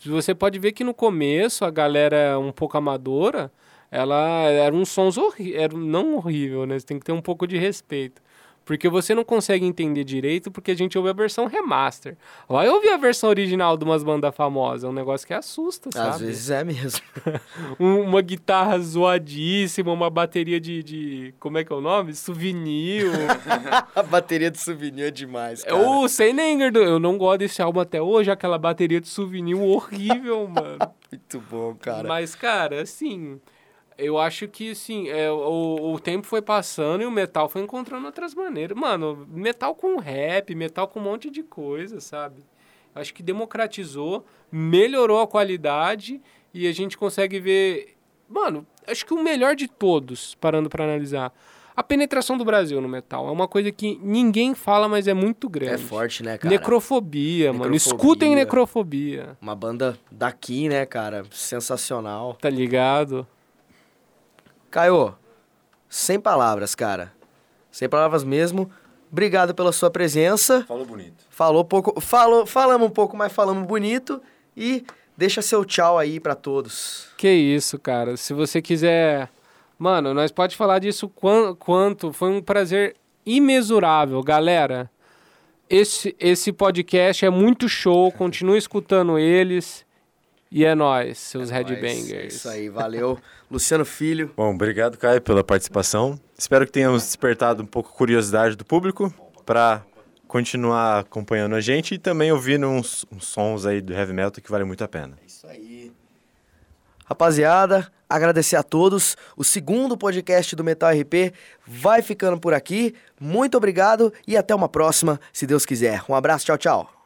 Você 0.05 0.35
pode 0.35 0.59
ver 0.59 0.73
que 0.73 0.85
no 0.85 0.95
começo 0.95 1.65
a 1.65 1.71
galera 1.71 2.39
um 2.39 2.53
pouco 2.53 2.77
amadora, 2.77 3.51
ela 3.91 4.43
era 4.43 4.75
uns 4.75 4.91
sons 4.91 5.17
horríveis, 5.17 5.71
não 5.75 6.17
horrível, 6.17 6.67
né? 6.67 6.79
Você 6.79 6.87
tem 6.87 6.99
que 6.99 7.05
ter 7.07 7.13
um 7.13 7.23
pouco 7.23 7.47
de 7.47 7.57
respeito. 7.57 8.23
Porque 8.69 8.87
você 8.87 9.15
não 9.15 9.25
consegue 9.25 9.65
entender 9.65 10.05
direito 10.05 10.51
porque 10.51 10.73
a 10.73 10.75
gente 10.75 10.99
ouve 10.99 11.09
a 11.09 11.15
versão 11.15 11.47
remaster. 11.47 12.19
Vai 12.47 12.69
ouvir 12.69 12.91
a 12.91 12.99
versão 12.99 13.31
original 13.31 13.79
de 13.79 13.85
umas 13.85 14.05
bandas 14.05 14.35
famosas, 14.37 14.85
é 14.85 14.89
um 14.89 14.93
negócio 14.93 15.27
que 15.27 15.33
assusta, 15.33 15.91
sabe? 15.91 16.11
Às 16.11 16.21
vezes 16.21 16.51
é 16.51 16.63
mesmo. 16.63 17.01
Um- 17.81 18.03
uma 18.03 18.21
guitarra 18.21 18.79
zoadíssima, 18.79 19.91
uma 19.91 20.11
bateria 20.11 20.61
de, 20.61 20.83
de 20.83 21.35
como 21.41 21.57
é 21.57 21.65
que 21.65 21.73
é 21.73 21.77
o 21.77 21.81
nome? 21.81 22.15
Souvenir. 22.15 23.07
A 23.97 24.03
bateria 24.03 24.51
de 24.51 24.61
souvenir 24.61 25.07
é 25.07 25.11
demais, 25.11 25.65
cara. 25.65 25.77
o 25.77 26.07
Sem 26.07 26.39
Anger, 26.39 26.71
do- 26.71 26.79
eu 26.81 26.99
não 26.99 27.17
gosto 27.17 27.39
desse 27.39 27.63
álbum 27.63 27.81
até 27.81 28.03
hoje, 28.03 28.31
aquela 28.31 28.59
bateria 28.59 29.01
de 29.01 29.09
souvenir 29.09 29.57
horrível, 29.57 30.47
mano. 30.47 30.79
Muito 31.11 31.41
bom, 31.51 31.75
cara. 31.75 32.07
Mas, 32.07 32.35
cara, 32.35 32.83
assim, 32.83 33.41
eu 33.99 34.17
acho 34.17 34.47
que, 34.47 34.71
assim, 34.71 35.09
é, 35.09 35.29
o, 35.31 35.93
o 35.93 35.99
tempo 35.99 36.25
foi 36.25 36.41
passando 36.41 37.03
e 37.03 37.07
o 37.07 37.11
metal 37.11 37.49
foi 37.49 37.63
encontrando 37.63 38.07
outras 38.07 38.33
maneiras. 38.33 38.79
Mano, 38.79 39.27
metal 39.29 39.75
com 39.75 39.99
rap, 39.99 40.55
metal 40.55 40.87
com 40.87 41.01
um 41.01 41.03
monte 41.03 41.29
de 41.29 41.43
coisa, 41.43 42.01
sabe? 42.01 42.45
Acho 42.95 43.13
que 43.13 43.23
democratizou, 43.23 44.25
melhorou 44.51 45.21
a 45.21 45.27
qualidade 45.27 46.23
e 46.55 46.69
a 46.69 46.73
gente 46.73 46.97
consegue 46.97 47.41
ver... 47.41 47.97
Mano, 48.29 48.65
acho 48.87 49.05
que 49.05 49.13
o 49.13 49.23
melhor 49.23 49.57
de 49.57 49.67
todos, 49.67 50.35
parando 50.37 50.69
pra 50.69 50.85
analisar, 50.85 51.33
a 51.75 51.83
penetração 51.83 52.37
do 52.37 52.45
Brasil 52.45 52.81
no 52.81 52.89
metal 52.89 53.29
é 53.29 53.31
uma 53.31 53.49
coisa 53.49 53.71
que 53.73 53.99
ninguém 54.03 54.55
fala, 54.55 54.89
mas 54.89 55.07
é 55.07 55.15
muito 55.15 55.49
grande. 55.49 55.75
É 55.75 55.79
forte, 55.79 56.23
né, 56.23 56.37
cara? 56.37 56.53
Necrofobia, 56.53 57.53
mano. 57.53 57.71
Necrofobia. 57.71 57.97
Escutem 57.97 58.35
necrofobia. 58.35 59.39
Uma 59.41 59.55
banda 59.55 59.99
daqui, 60.11 60.69
né, 60.69 60.85
cara? 60.85 61.25
Sensacional. 61.31 62.35
Tá 62.41 62.51
ligado? 62.51 63.27
Caio, 64.71 65.15
sem 65.89 66.19
palavras, 66.21 66.75
cara. 66.75 67.13
Sem 67.71 67.89
palavras 67.89 68.25
mesmo. 68.25 68.71
Obrigado 69.11 69.55
pela 69.55 69.73
sua 69.73 69.91
presença. 69.91 70.65
Falou 70.67 70.85
bonito. 70.85 71.25
Falou 71.31 71.65
pouco, 71.65 72.01
falou, 72.01 72.45
falamos 72.47 72.87
um 72.89 72.91
pouco, 72.91 73.17
mas 73.17 73.33
falamos 73.33 73.67
bonito 73.67 74.21
e 74.57 74.85
deixa 75.17 75.41
seu 75.41 75.65
tchau 75.65 75.99
aí 75.99 76.21
pra 76.21 76.35
todos. 76.35 77.09
Que 77.17 77.31
isso, 77.31 77.79
cara. 77.79 78.17
Se 78.17 78.35
você 78.35 78.61
quiser. 78.61 79.31
Mano, 79.79 80.13
nós 80.13 80.31
pode 80.33 80.57
falar 80.57 80.81
disso 80.81 81.09
quan- 81.09 81.55
quanto. 81.55 82.13
Foi 82.13 82.29
um 82.31 82.43
prazer 82.43 82.97
imensurável, 83.25 84.23
galera. 84.23 84.91
Esse, 85.71 86.15
esse 86.19 86.53
podcast 86.53 87.25
é 87.25 87.31
muito 87.31 87.69
show. 87.69 88.11
Continue 88.13 88.59
escutando 88.59 89.19
eles. 89.19 89.87
E 90.51 90.65
é 90.65 90.75
nóis, 90.75 91.19
seus 91.19 91.51
Mas 91.51 91.51
headbangers. 91.51 92.11
É 92.13 92.27
isso 92.27 92.49
aí, 92.49 92.69
valeu. 92.69 93.19
Luciano 93.51 93.85
Filho. 93.85 94.33
Bom, 94.37 94.55
obrigado, 94.55 94.99
Caio, 94.99 95.21
pela 95.21 95.43
participação. 95.43 96.19
Espero 96.37 96.67
que 96.67 96.73
tenhamos 96.73 97.03
despertado 97.03 97.63
um 97.63 97.67
pouco 97.67 97.91
a 97.91 97.97
curiosidade 97.97 98.57
do 98.57 98.65
público 98.65 99.13
para 99.47 99.83
continuar 100.27 101.01
acompanhando 101.01 101.55
a 101.55 101.61
gente 101.61 101.95
e 101.95 101.99
também 101.99 102.31
ouvindo 102.31 102.67
uns, 102.67 103.07
uns 103.11 103.27
sons 103.27 103.65
aí 103.65 103.81
do 103.81 103.93
heavy 103.93 104.13
metal 104.13 104.43
que 104.43 104.51
vale 104.51 104.65
muito 104.65 104.85
a 104.85 104.89
pena. 104.89 105.17
É 105.23 105.27
isso 105.27 105.47
aí. 105.47 105.91
Rapaziada, 107.07 107.91
agradecer 108.07 108.57
a 108.57 108.63
todos. 108.63 109.17
O 109.35 109.43
segundo 109.43 109.97
podcast 109.97 110.55
do 110.55 110.63
Metal 110.63 110.91
RP 110.91 111.33
vai 111.67 112.03
ficando 112.03 112.39
por 112.39 112.53
aqui. 112.53 112.95
Muito 113.19 113.57
obrigado 113.57 114.13
e 114.27 114.37
até 114.37 114.55
uma 114.55 114.69
próxima, 114.69 115.19
se 115.33 115.47
Deus 115.47 115.65
quiser. 115.65 116.03
Um 116.07 116.15
abraço, 116.15 116.45
tchau, 116.45 116.59
tchau. 116.59 116.98